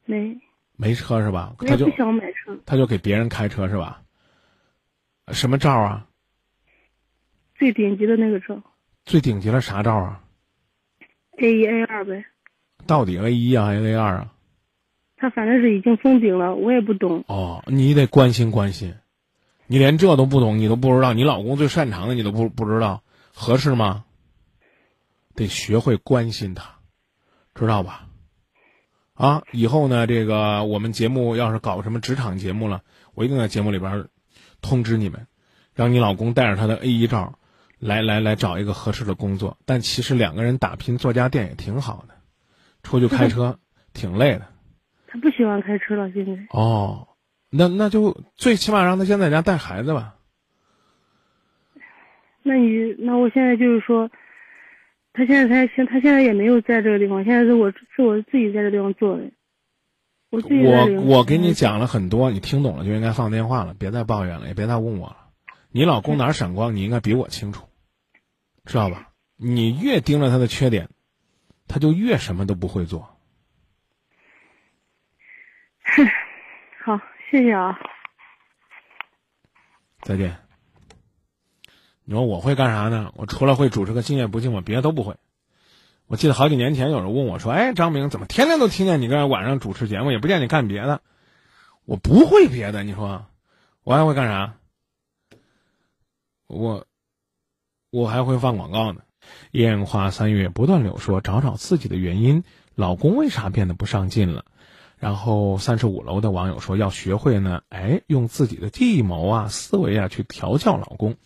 [0.05, 0.39] 没。
[0.77, 1.55] 没车是吧？
[1.67, 2.57] 他就不想买车。
[2.67, 4.03] 他就给别人开车是吧？
[5.33, 6.07] 什么照啊？
[7.57, 8.63] 最顶级的那个照。
[9.05, 10.25] 最顶级的啥照啊
[11.39, 12.25] ？A 一 A 二呗。
[12.87, 14.33] 到底 A 一啊 A 二啊？
[15.17, 17.25] 他反正是已经封顶了，我也不懂。
[17.29, 18.95] 哦，你得关心关心，
[19.67, 23.03] 你连这都不懂，你都不知道，你老公最擅长的你都不不知道，
[23.33, 24.05] 合适吗？
[25.35, 26.77] 得学会关心他，
[27.55, 28.09] 知道吧？
[29.15, 32.83] 啊，以后呢，这个我们节目要是搞什么职场节目了，
[33.15, 34.09] 我一定在节目里边
[34.65, 35.27] 通知你们，
[35.75, 37.39] 让你老公带着他的 A 一照
[37.79, 39.59] 来来来找一个合适的工作。
[39.67, 42.15] 但其实两个人打拼做家电也挺好的。
[42.83, 43.59] 出去开车
[43.93, 44.47] 挺累的，
[45.07, 46.33] 他不喜欢开车了，现在。
[46.51, 47.07] 哦，
[47.51, 50.15] 那那就最起码让他先在家带孩子吧。
[52.43, 54.11] 那你那我现在就是说，
[55.13, 59.23] 他现在他现他现在也没有在这个地方，现在是我是我自己在这地方做的。
[60.35, 65.29] 我自己我我给你讲了很多，你听懂了就应该放电话了，别再抱怨了，也别再问我了。
[65.71, 67.69] 你老公哪儿闪光，你应该比我清楚，
[68.65, 69.11] 知道吧？
[69.37, 70.89] 你越盯着他的缺点，
[71.69, 73.17] 他就越什么都不会做。
[76.85, 77.79] 好，谢谢啊。
[80.03, 80.37] 再见。
[82.05, 83.13] 你说我会干啥呢？
[83.17, 85.17] 我除了会主持个《今夜不寂寞》，别的都不会。
[86.07, 91.01] 我记得好几年前有人问我说：“哎，张明，怎么天天都听见你在晚上主持节目，也不见你干别的？”
[91.87, 93.27] 我不会别的，你说
[93.83, 94.55] 我还会干啥？
[96.47, 96.87] 我
[97.91, 99.01] 我还会放广告呢。
[99.53, 102.45] 烟花三月不断柳说：“找找自己的原因，
[102.75, 104.45] 老公为啥变得不上进了？”
[104.99, 111.17] 然后三十五楼的网友说：“要学会呢，哎，用自己的计谋啊、思维啊去调教老公。”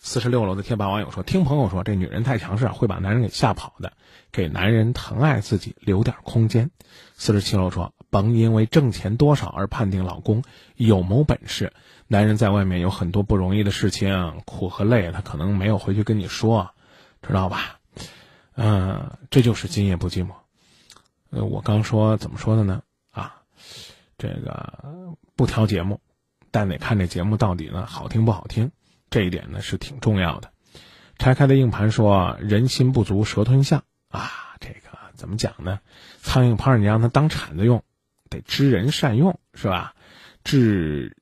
[0.00, 3.92] 四十六楼的贴吧网友说：“听朋友说，这女人太强势，会把男人给吓跑的，
[4.32, 6.70] 给男人疼爱自己留点空间。”
[7.14, 10.44] 四十七楼说：“甭因为挣钱多少而判定老公
[10.76, 11.72] 有谋本事，
[12.06, 16.70] 男人在外面有很多不容易的事情，苦和累，他可能没有回去跟你说，
[17.20, 17.80] 知道吧？
[18.54, 20.30] 嗯、这就是今夜不寂寞。
[21.30, 22.82] 呃，我刚说怎么说的呢？
[23.10, 23.42] 啊，
[24.16, 26.00] 这个不挑节目，
[26.50, 28.70] 但得看这节目到底呢好听不好听。”
[29.10, 30.50] 这一点呢是挺重要的。
[31.18, 34.30] 拆开的硬盘说：“人心不足蛇吞象啊，
[34.60, 35.80] 这个怎么讲呢？
[36.20, 37.82] 苍蝇拍你让它当铲子用，
[38.30, 39.94] 得知人善用，是吧？
[40.44, 41.16] 治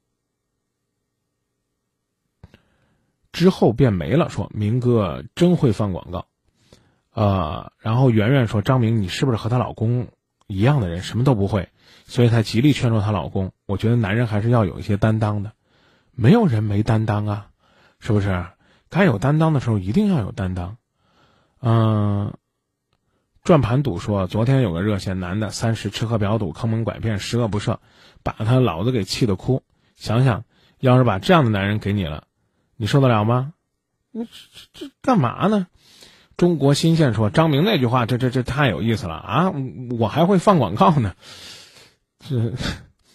[3.33, 4.29] 之后便没了。
[4.29, 6.27] 说明哥真会放广告，
[7.15, 10.09] 呃，然后圆圆说张明，你是不是和她老公
[10.47, 11.71] 一样的人，什么都不会，
[12.05, 13.53] 所以她极力劝说她老公。
[13.65, 15.53] 我觉得男人还是要有一些担当的，
[16.11, 17.49] 没有人没担当啊。”
[17.99, 18.47] 是不是？
[18.89, 20.77] 该有担当的时候一定要有担当。
[21.61, 22.35] 嗯，
[23.43, 27.79] 转盘赌说，昨天有个热线男的，三十吃喝嫖赌坑蒙拐骗十恶不赦，
[28.23, 29.63] 把他老子给气得哭。
[29.97, 30.45] 想想，
[30.79, 32.25] 要是把这样的男人给你了，
[32.77, 33.55] 你受得了吗？
[34.13, 34.31] 你这
[34.63, 35.67] 这这干嘛呢？
[36.37, 39.53] 中国新线说，张明那句话，这这这太有意思了啊！
[39.99, 41.15] 我还会放广告呢。
[42.21, 42.53] 这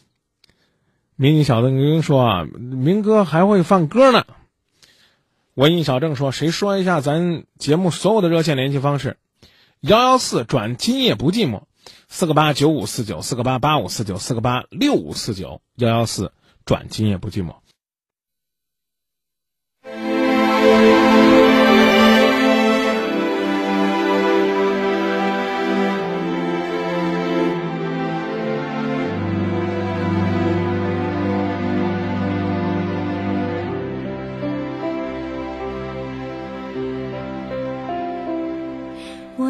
[1.16, 4.26] 迷你小子，您说啊，明哥还会放歌呢。
[5.62, 9.18] 文艺小郑说：“谁说一下咱节目所有的热线联系方式？
[9.80, 11.66] 幺幺四转今夜不寂寞，
[12.08, 16.34] 四个八九五四九，四个八八五四九，四个八六五四九，幺幺四
[16.66, 17.58] 转今夜不寂寞。”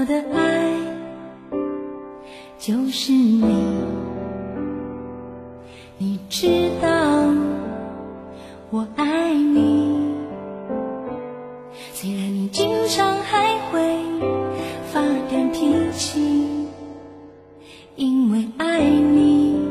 [0.02, 0.72] 我的爱
[2.58, 3.45] 就是你，
[5.99, 6.89] 你知道
[8.72, 10.16] 我爱你。
[11.93, 13.95] 虽然你经常还会
[14.91, 16.66] 发点脾气，
[17.95, 19.70] 因为爱你，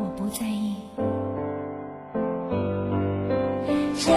[0.00, 0.74] 我不在意。
[3.94, 4.12] 家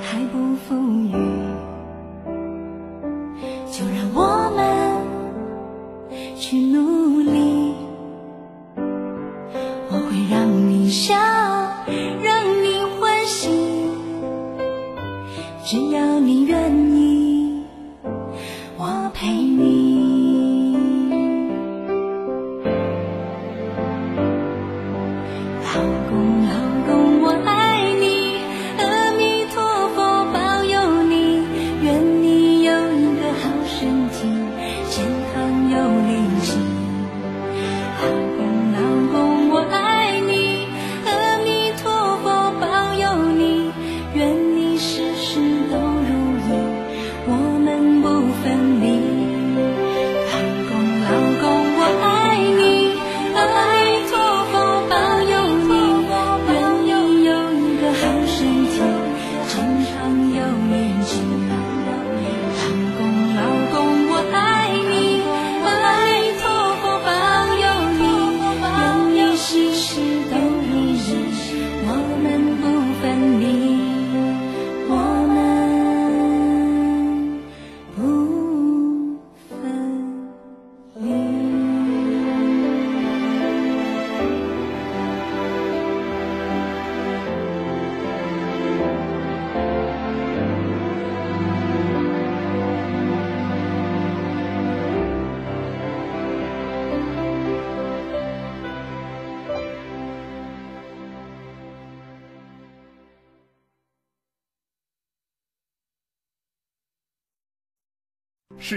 [0.00, 1.29] 还不富裕。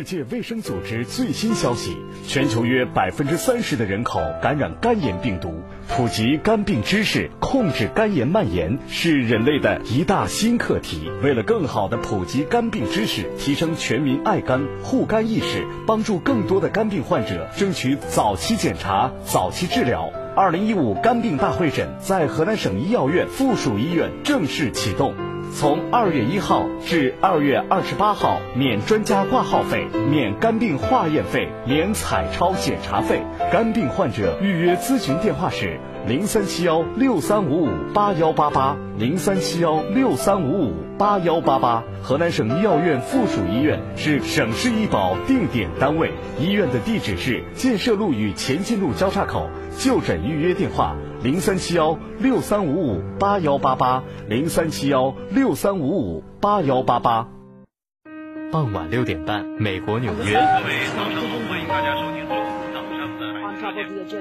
[0.03, 1.97] 界卫生组织最新消息：
[2.27, 5.63] 全球约百分之三十的人口感染肝炎病毒。
[5.87, 11.11] 普及肝病知识，控制肝炎蔓延，是人类的一大新课题。
[11.21, 20.09] 为了更好的普及肝病知识，提升全民爱肝护肝意识，帮助更多的肝病患者争取早期检查、早期治疗。
[20.35, 25.32] 二零一五肝病大会诊在河南省医药院附属医院正式启动。
[25.55, 33.21] 从二月一号至二月二十八号，免专家挂号费，免肝病化验费，免彩超检查费。
[33.51, 41.83] 肝病患者预约咨询电话是零三七幺六三五五八幺八八，零三七幺六三五五八幺八八。
[42.01, 49.49] 河南省医药院附属医院是省市医保定点单位，医院的地址是建设路与前进路交叉口。
[49.77, 50.95] 就诊预约电话。
[51.23, 57.29] 零三七幺六三五五八幺八八，零三七幺六三五五八幺八八。
[58.51, 60.33] 傍晚六点半，美国纽约。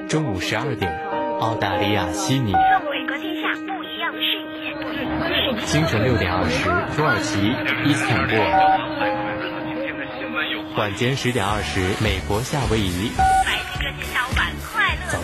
[0.07, 0.97] 中午十二点，
[1.41, 2.53] 澳大利亚悉尼。
[2.53, 4.39] 伟哥天下不一样的视
[5.59, 5.67] 野。
[5.67, 7.41] 清晨六点二十，土耳其
[7.85, 8.47] 伊斯坦布尔。
[10.77, 13.11] 晚间十点二十，美国夏威夷。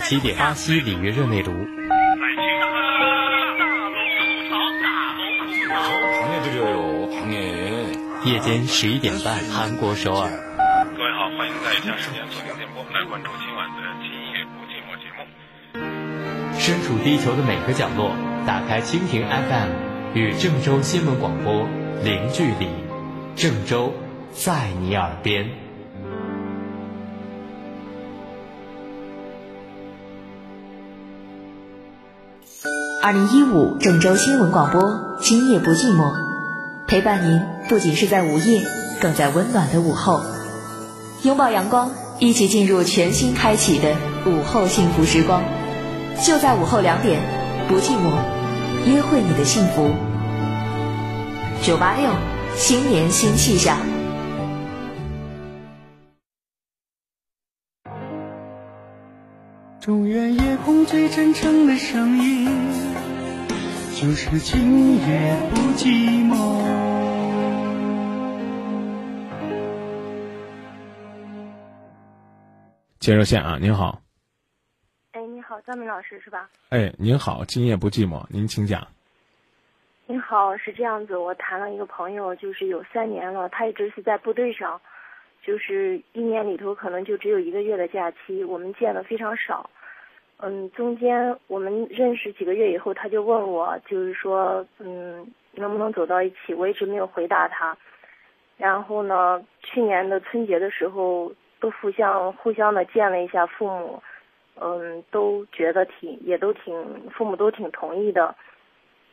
[0.08, 1.52] 七点，巴西里约热内卢。
[8.24, 10.30] 夜间十一点半，韩国首尔。
[10.96, 16.58] 各位好，欢迎在以下时间锁定电波来关注今晚的《今夜不寂寞》节目。
[16.58, 18.12] 身处地球的每个角落，
[18.46, 19.68] 打开蜻蜓 FM，
[20.14, 21.68] 与郑州新闻广播
[22.02, 22.66] 零距离。
[23.36, 23.92] 郑州，
[24.32, 25.67] 在你耳边。
[33.00, 36.12] 二零一五郑州新闻广播，今夜不寂寞，
[36.88, 38.60] 陪伴您不仅是在午夜，
[39.00, 40.20] 更在温暖的午后。
[41.22, 43.94] 拥抱阳光，一起进入全新开启的
[44.26, 45.44] 午后幸福时光。
[46.24, 47.20] 就在午后两点，
[47.68, 48.10] 不寂寞，
[48.84, 49.90] 约会你的幸福。
[51.62, 52.10] 九八六，
[52.56, 53.78] 新年新气象。
[59.88, 62.44] 中原夜空最真诚的声音，
[63.98, 66.62] 就是今夜不寂寞。
[72.98, 74.02] 接热线啊，您好。
[75.12, 76.50] 哎，你好，张明老师是吧？
[76.68, 78.86] 哎，您好，今夜不寂寞，您请讲。
[80.04, 84.78] 您好，是这样子，我谈了一个朋友，就是有三年了，他一直是在部队上，
[85.48, 89.70] 就是一年里头可能就只有一个月的假期，我们见的非常少。
[90.40, 96.52] 嗯，中间我们认识几个月以后，他就问我，就是说，嗯，能不能走到一起？
[96.52, 97.74] 我一直没有回答他。
[98.58, 104.02] 然后呢，去年的春节的时候，都互相互相的见了一下父母，
[104.60, 108.36] 嗯，都觉得挺，也都挺，父母都挺同意的。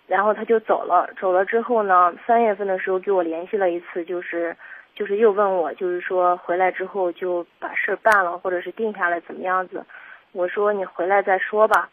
[0.05, 4.53] 然后他就走了，走了之后呢，三月份的时候给我联系了一次，就是
[4.95, 9.85] 就是又问我，就是说回来之后就把事儿办了，或者是定下来怎么样子。
[10.31, 11.89] 我说你回来再说吧，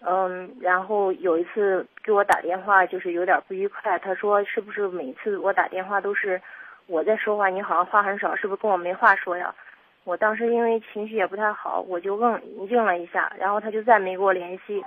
[0.00, 3.98] 嗯，然后有一次给我打电话，就是有点不愉快。
[4.00, 6.40] 他说是不是每次我打电话都是
[6.86, 9.54] 我在说话，你好像话很少，是不是跟我没话说呀？
[10.04, 14.82] 我当时因为情绪也不太好，我就问应了一下，然后他就再没给我联系。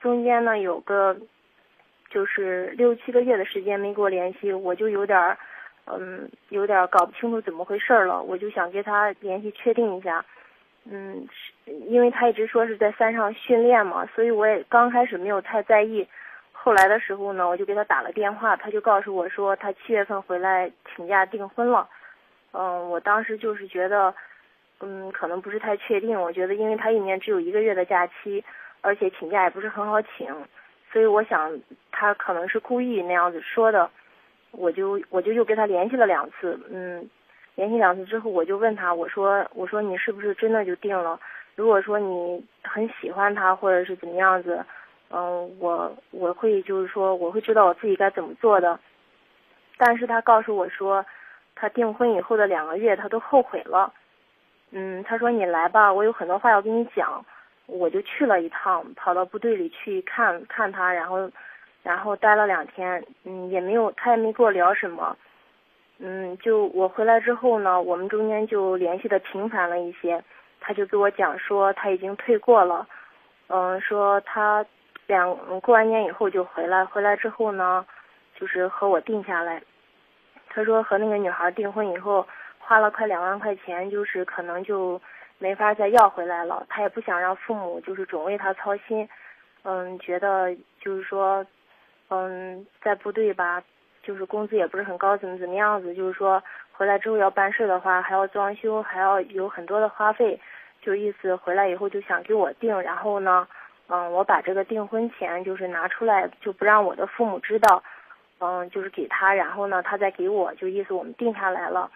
[0.00, 1.16] 中间呢有个
[2.08, 5.36] 就是六七个月的时间没给我联系，我就有点
[5.86, 10.24] 嗯有点搞不清楚怎么回事了，我就想跟他联系确定一下。
[10.86, 11.26] 嗯，
[11.64, 16.06] 因为他一直说是在山上训练嘛，所以我也刚开始没有太在意。
[16.52, 21.88] 后来的时候呢，我就给他打了电话，他就告诉我说他七月份回来请假订婚了。
[22.52, 24.14] 嗯，我当时就是觉得，
[24.80, 26.20] 嗯，可能不是太确定。
[26.20, 28.44] 我觉得，因为他一年只有一个月的假期，
[28.80, 30.26] 而且请假也不是很好请，
[30.92, 31.50] 所以我想
[31.92, 33.90] 他可能是故意那样子说的。
[34.56, 37.08] 我就我就又跟他联系了两次，嗯。
[37.56, 41.20] 联系两次之后，我就问他，我说，我说你是不是真的就定了？
[41.54, 44.64] 如果说你很喜欢他，或者是怎么样子，
[45.10, 48.76] 嗯，我我会就是说我会知道我自己该怎么做的。
[49.76, 51.06] 但是他告诉我说，
[51.54, 53.92] 他订婚以后的两个月他都后悔了。
[54.72, 57.24] 嗯，他说你来吧，我有很多话要跟你讲。
[57.66, 61.30] 我就去了一趟，跑到部队里去看看他，然后
[61.84, 65.16] 然后待了两天，嗯，也没有他也没跟我聊什么。
[65.98, 70.20] 嗯，就我回来之后呢，我们中间就联系的频繁了一些，
[70.60, 72.84] 他就给我讲说他已经退过了，
[73.46, 74.64] 嗯，说他
[75.06, 77.84] 两过完年以后就回来，回来之后呢，
[78.34, 79.62] 就是和我定下来，
[80.48, 82.26] 他说和那个女孩订婚以后
[82.58, 85.00] 花了快两万块钱，就是可能就
[85.38, 86.66] 没法再要回来了。
[86.68, 89.08] 他也不想让父母就是总为他操心，
[89.62, 91.44] 嗯，觉得就是说，
[92.10, 93.62] 嗯，在部队吧，
[94.02, 96.42] 就是工资也不是很高，怎么怎么样子，就是说
[96.72, 100.38] 回来之后要办事的话，还要装修，还要有很多的花费，
[100.82, 103.48] 就意思回来以后就想给我定，然后呢，
[103.88, 107.82] 嗯，我把这个订婚钱就是拿出来，就不让我的父母知道，
[108.40, 111.90] 嗯，就是给他，然后呢，他再给我，就意思我们定下来了。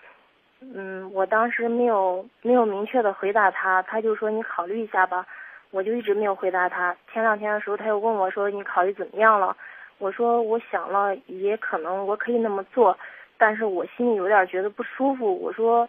[0.61, 5.25] 嗯，我当时没有没有明确的回答他，他就说你考虑一下吧，
[5.71, 6.97] 我就一直没有回答他。
[7.13, 9.57] 前两天的时候他又问我说你考虑怎么样了？
[9.99, 12.97] 我说我想了，也可能我可以那么做，
[13.37, 15.41] 但是我心里有点觉得不舒服。
[15.43, 15.89] 我说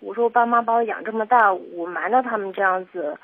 [0.00, 3.16] 我说我爸妈把我养这么大，我瞒着他们这样子，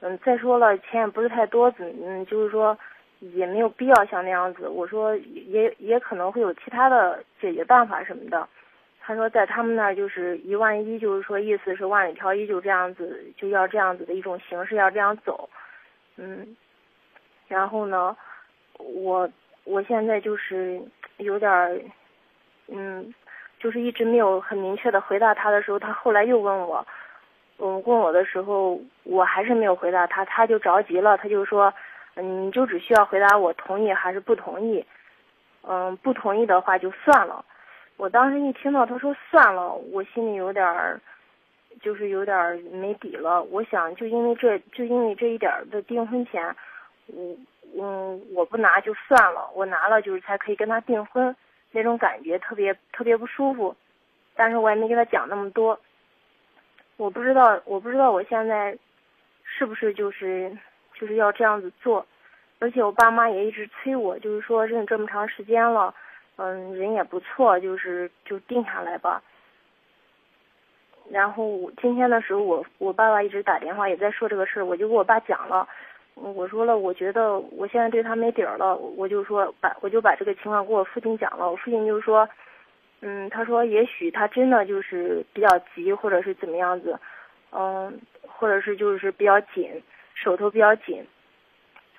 [0.00, 2.76] 嗯，再说了钱也不是太多，怎嗯就是说
[3.20, 4.68] 也没有必要像那样子。
[4.68, 8.48] 我说也也可能会有其他的解决办法什么的。
[9.04, 15.50] 他说，在他们那儿就是一万一，就是说意思是万里挑一，就这样子，就要这样子的一种形式，要这样走，
[16.16, 16.56] 嗯，
[17.48, 18.16] 然后呢，
[18.78, 19.28] 我
[19.64, 20.80] 我现在就是
[21.18, 21.80] 有点儿，
[22.68, 23.14] 嗯，
[23.58, 26.84] 就是一直没有很明确的回答他的时候，他后来又问我，
[27.58, 31.72] 嗯，问我的时候，我还是没有回答他，他就着急了，他就说，
[32.14, 34.84] 嗯，你就只需要回答我同意还是不同意，
[35.62, 37.44] 嗯，不同意的话就算了。
[37.96, 41.00] 我当时一听到他说算了，我心里有点儿，
[41.80, 43.42] 就是有点儿没底了。
[43.44, 46.54] 我想就因为这就因为这一点儿的订婚钱，
[47.06, 47.36] 我
[47.78, 51.34] 嗯我不拿就算了，我拿了就是才可以跟他订婚，
[51.70, 53.74] 那种感觉特别特别不舒服。
[54.34, 55.78] 但是我也没跟他讲那么多。
[56.96, 58.76] 我不知道我不知道我现在
[59.44, 60.56] 是不是就是
[60.94, 62.06] 就是要这样子做，
[62.58, 65.94] 而且我爸妈也一直催我，就是说认这么长时间了。
[66.36, 69.22] 嗯，人也不错，就是就定下来吧。
[71.10, 75.68] 然后今天的时候，我我爸爸一直打电话也在说这个事儿，我就跟我爸讲了，
[76.14, 82.28] 我说了，我觉得我现在对他没底儿了，我就说把我就把这个情况跟我父亲讲了，我父亲就说，
[83.00, 86.98] 嗯，他说也许他真的就是比较急，或者是怎么样子，
[87.50, 89.82] 嗯，或者是就是比较紧，
[90.14, 91.04] 手头比较紧。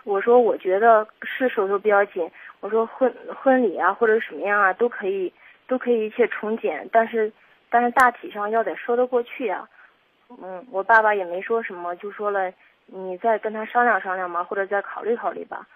[0.03, 2.29] 我说我觉得是手头比较紧。
[2.59, 5.33] 我说婚婚礼啊，或者什么样啊，都可以，
[5.67, 7.31] 都可以一切从简，但是，
[7.69, 9.67] 但是大体上要得说得过去呀。
[10.41, 12.51] 嗯，我爸爸也没说什么，就说了
[12.85, 15.67] 你再跟他商量商量嘛，或者再考虑考虑吧。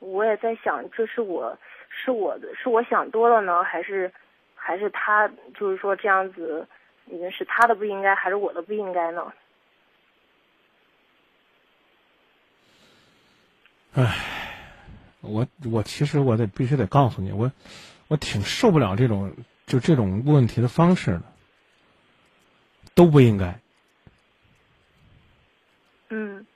[0.00, 1.56] 我也在想，这是我
[1.88, 4.12] 是我的是我想多了呢，还是
[4.54, 5.28] 还是他
[5.58, 6.66] 就是说这样子
[7.06, 9.32] 已经，是他的不应该，还是我的不应该呢？
[13.94, 14.34] 唉。
[15.20, 17.50] 我我其实我得必须得告诉你，我
[18.06, 19.34] 我挺受不了这种
[19.66, 21.22] 就这种问题的方式的，
[22.94, 23.58] 都不应该，
[26.08, 26.46] 嗯，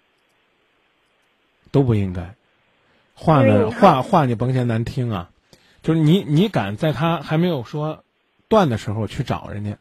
[1.70, 2.35] 都不应该。
[3.15, 5.31] 话呢话话你甭嫌难听啊，
[5.83, 8.05] 就是你你敢在他还没有说
[8.49, 9.79] 断的时候去找人家，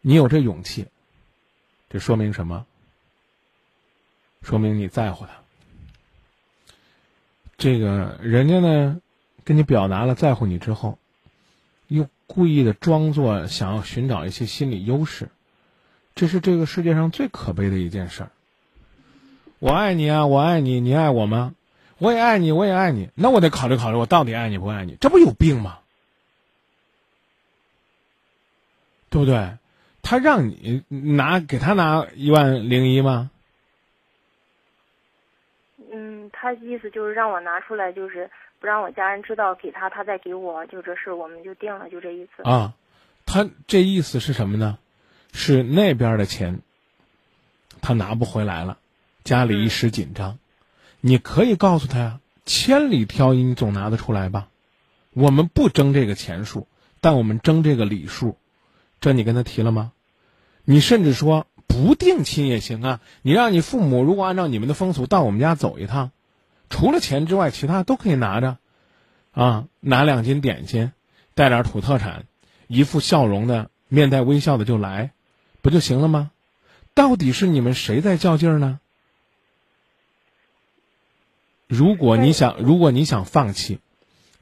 [0.00, 0.86] 你有这勇气，
[1.90, 2.64] 这说明什么？
[4.42, 5.32] 说明你在乎他。
[7.58, 9.00] 这个人家呢，
[9.44, 10.98] 跟你表达了在乎你之后，
[11.86, 15.28] 又故意的装作想要寻找一些心理优势，
[16.14, 18.30] 这是这个世界上最可悲的一件事儿。
[19.62, 21.54] 我爱你啊，我爱你，你爱我吗？
[21.98, 23.10] 我也爱你，我也爱你。
[23.14, 24.96] 那我得考虑考虑，我到底爱你不爱你？
[25.00, 25.78] 这不有病吗？
[29.08, 29.52] 对不对？
[30.02, 33.30] 他让你拿给他拿一万零一吗？
[35.92, 38.28] 嗯他意思就是让我拿出来，就是
[38.58, 42.42] 不让我家人知道，给他，他再给我，就这事我们就定了，就这意思。
[42.42, 42.74] 啊，
[43.26, 44.76] 他这意思是什么呢？
[45.32, 46.58] 是那边的钱，
[47.80, 48.76] 他拿不回来了，
[49.24, 50.38] 家里一时紧张。
[51.00, 54.48] 你可以告诉他呀，千里挑一，你总拿得出来吧？
[55.12, 56.68] 我们不争这个钱数，
[57.00, 58.36] 但我们争这个礼数，
[59.00, 59.92] 这你跟他提了吗？
[60.64, 66.12] 你甚至说不定亲也行啊，你让你父母如果按照你们的风俗到我们家走一趟。
[66.70, 68.58] 除了钱之外，其他都可以拿着，
[69.32, 70.92] 啊，拿两斤点心，
[71.34, 72.24] 带点土特产，
[72.68, 75.10] 一副笑容的，面带微笑的就来，
[75.60, 76.30] 不就行了吗？
[76.94, 78.78] 到底是你们谁在较劲儿呢？
[81.74, 83.78] 如果你想，如果你想放弃，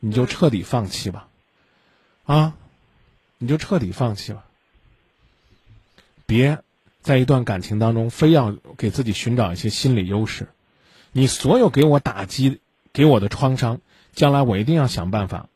[0.00, 1.28] 你就彻底放弃吧，
[2.24, 2.56] 啊，
[3.38, 4.46] 你就彻底放弃吧，
[6.26, 6.58] 别
[7.02, 10.48] 在一段感情当中非要给自己寻找一些心理优势。
[11.12, 12.58] 你所有给我打击、
[12.92, 13.80] 给我的创伤，
[14.12, 15.48] 将来我一定要想办法，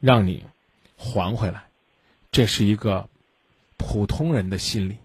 [0.00, 0.42] 让你
[0.96, 1.66] 还回来。
[2.32, 3.08] 这是一个
[3.76, 4.96] 普通人的心理，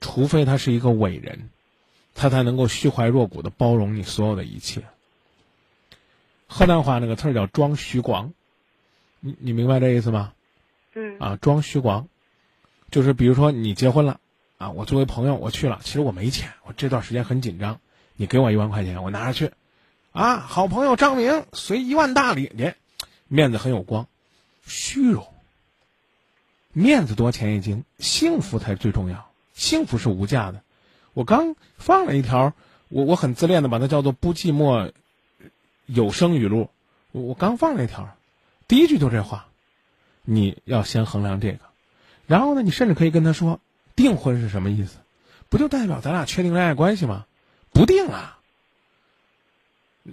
[0.00, 1.50] 除非他是一个伟人，
[2.14, 4.84] 他才能够虚怀若谷的包容你所有的一切。
[6.46, 8.32] 河南话那个词儿叫“装虚光”，
[9.20, 10.32] 你你明白这意思吗？
[10.94, 11.18] 嗯。
[11.18, 12.08] 啊，装虚光，
[12.90, 14.20] 就是比如说你结婚了，
[14.58, 17.80] 啊，我作为朋友我去了，其实我没钱，我这段时间很紧张，
[18.14, 19.52] 你给我一万块钱，我拿着去，
[20.12, 22.72] 啊，好朋友张明随一万大礼，你
[23.28, 24.06] 面子很有光，
[24.66, 25.26] 虚荣。
[26.72, 30.62] 面子多钱一斤，幸福才最重要，幸福是无价的。
[31.14, 32.52] 我刚放了一条，
[32.88, 34.92] 我我很自恋的把它叫做“不寂寞”
[35.86, 36.68] 有声语录，
[37.12, 38.14] 我我刚放了一条，
[38.68, 39.46] 第一句就这话，
[40.22, 41.60] 你要先衡量这个，
[42.26, 43.60] 然后呢，你甚至可以跟他说，
[43.94, 44.98] 订婚是什么意思？
[45.48, 47.24] 不就代表咱俩确定恋爱关系吗？
[47.72, 48.38] 不定啊。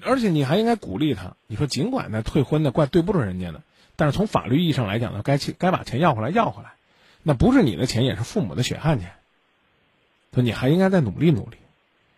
[0.01, 3.61] 而且你还应该鼓励他，你说尽管那退婚的怪对不住人家的。
[3.95, 6.73] 但是从法律意义上来讲呢，该钱该把钱要回来要回来，
[7.21, 9.13] 那不是你的钱，也是父母的血汗钱。
[10.33, 11.57] 说你还应该再努力努力。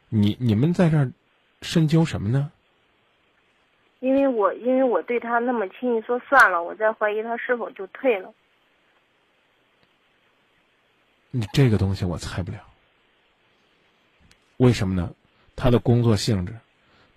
[0.08, 1.12] 你你们在这儿
[1.62, 2.52] 深究什么呢？
[4.06, 8.32] 因为我因为我对他那么轻易说算了，我在怀疑他是否就退了。
[11.32, 12.60] 你这个东西我猜不了。
[14.58, 15.12] 为什么呢？
[15.56, 16.54] 他的工作性质，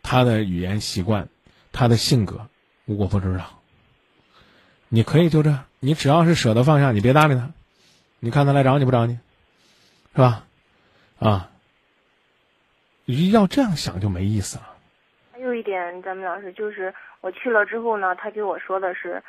[0.03, 1.29] 他的语言习惯，
[1.73, 2.49] 他的性格，
[2.87, 3.61] 我不知道。
[4.89, 7.51] 你可以就这，你只要是舍得放下，你别搭理他。
[8.19, 9.19] 你看他来找你不找你，
[10.15, 10.47] 是吧？
[11.19, 11.51] 啊，
[13.05, 14.78] 要这样想就没意思了。
[15.59, 19.23] 一点，咱们老师就是我去了之后呢，他给我说的是，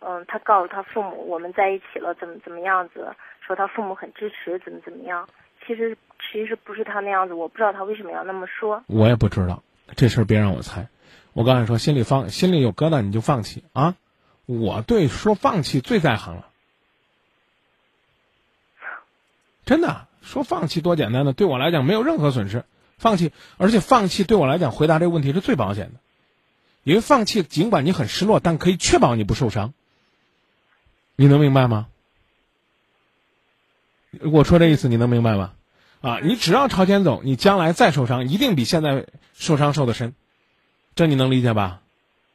[0.00, 5.28] 嗯，他告诉他父母我们在一起了，怎么怎么样子，说他父母很支持，怎么怎么样。
[5.66, 8.82] 其实其实不是他那样子，我不知道他为什么要那么说。
[8.86, 9.62] 我也不知道
[9.96, 10.88] 这事儿，别让我猜。
[11.32, 13.94] 我刚才说心里放心里有疙瘩，你就放弃啊。
[14.46, 16.48] 我对说放弃最在行了，
[19.64, 22.64] 真的说放弃多简单的，对我来讲没有任何损失，
[22.96, 26.00] 放弃，而且放弃对我来讲回答这个问题是最保险的，
[26.82, 29.74] 因为放弃尽管你很失落，但可以确保你不受伤。
[31.16, 31.88] 你能明白吗？
[34.22, 35.52] 我说这意思你能明白吗？
[36.00, 40.14] 啊，你只要朝前走，你将来再受伤，一定比现在受伤受的深，
[40.94, 41.82] 这你能理解吧？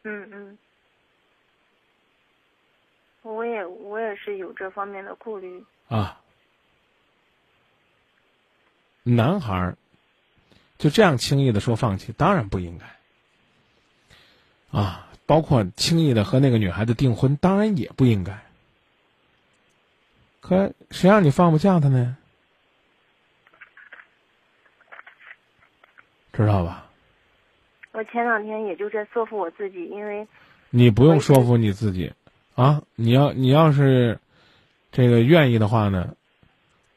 [0.04, 0.58] 嗯嗯。
[3.22, 6.20] 我也我也是有这方面的顾虑啊。
[9.04, 9.78] 男孩儿
[10.82, 15.08] 就这样轻易的说放弃，当然不应该啊。
[15.28, 18.42] 包括轻易的和那个女孩子订婚，当然也不应该。
[20.40, 22.18] 可谁让你放不下他呢？
[26.34, 26.90] 知道吧？
[27.92, 30.28] 我前两天也就在说服我自己，因为
[30.72, 32.12] 你不用说服你自己。
[32.56, 34.20] 啊，你要你要是
[34.92, 36.16] 这个愿意的话呢，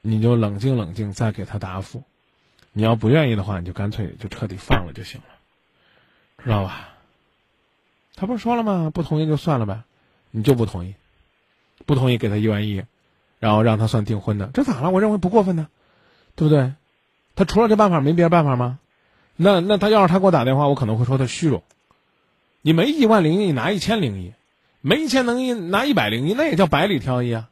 [0.00, 2.02] 你就冷静冷静，再给他答复。
[2.74, 5.26] 你要不愿意的话，你就干脆就彻底放了就行了，
[6.44, 6.90] 知道吧？
[8.16, 8.90] 他不是说了吗？
[8.92, 9.84] 不同意就算了呗，
[10.32, 10.94] 你就不同意，
[11.86, 12.84] 不同意给他一万亿，
[13.38, 14.90] 然后让他算订婚的，这咋了？
[14.90, 15.68] 我认为不过分呢，
[16.34, 16.74] 对不对？
[17.36, 18.78] 他除了这办法没别的办法吗？
[19.36, 21.62] 那那他要是他给我打电话，我可能会说他虚荣。
[22.62, 24.32] 你没一万零一，你拿一千零一。
[24.80, 27.48] 没钱能一拿一百零一，那也叫百里挑一啊。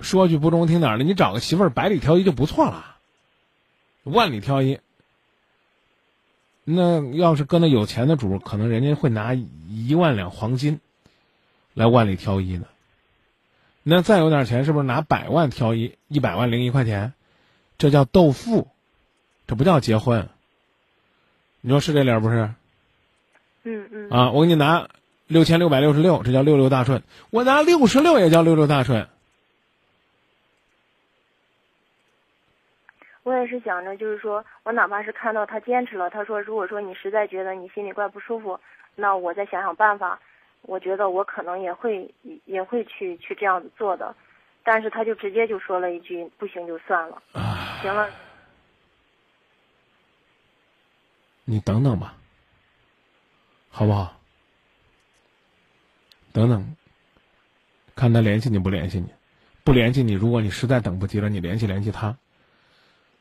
[0.00, 2.93] 说句不中听点的，你找个媳妇儿百里挑一就不错了。
[4.04, 4.78] 万里挑一，
[6.62, 10.80] 那要是搁那有钱的主，可能人家会拿一万两黄金
[11.74, 12.66] 来万里挑一呢。
[13.82, 15.98] 那再有点钱，是不是拿百万挑一？
[16.06, 17.12] 一百万零一块钱，
[17.76, 18.68] 这叫斗富，
[19.46, 20.28] 这不叫结婚。
[21.60, 22.54] 你说是这理儿不是？
[23.64, 24.10] 嗯嗯。
[24.10, 24.88] 啊，我给你拿。
[25.26, 27.02] 六千六百六十六，这叫六六大顺。
[27.30, 29.08] 我拿六十六也叫六六大顺。
[33.24, 38.60] 我也是想着，就是说我哪怕是看到他坚持了，他说如果说你实在觉得你心里怪不舒服，
[38.94, 40.20] 那我再想想办法。
[40.66, 42.10] 我觉得我可能也会
[42.46, 44.14] 也会去去这样子做的，
[44.62, 47.22] 但是他就直接就说了一句不行就算了，
[47.82, 48.08] 行了。
[51.44, 52.14] 你等等吧，
[53.68, 54.18] 好不好？
[56.32, 56.76] 等等，
[57.94, 59.12] 看他联系你不联系你，
[59.64, 60.14] 不联系你。
[60.14, 62.16] 如果你实在等不及了，你联系联系他，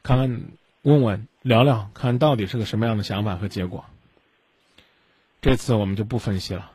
[0.03, 0.51] 看看
[0.81, 3.85] 问问聊聊，看到底是个什么样的想法和结果。
[5.41, 6.71] 这次我们就不分析了，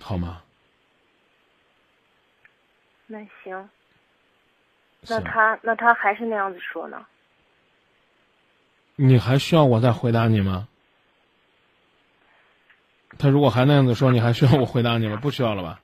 [0.00, 0.42] 好吗？
[3.06, 3.68] 那行，
[5.02, 7.06] 那他那他还是那样子说呢？
[8.96, 10.68] 你还需要我再回答你吗？
[13.18, 15.16] 他如果还那样子说，你还需要我回答你吗？
[15.16, 15.80] 不需要了吧？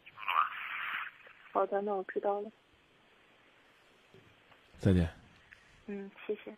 [1.52, 2.50] 好的，那我知道了。
[4.78, 5.08] 再见。
[5.86, 6.56] 嗯，谢谢。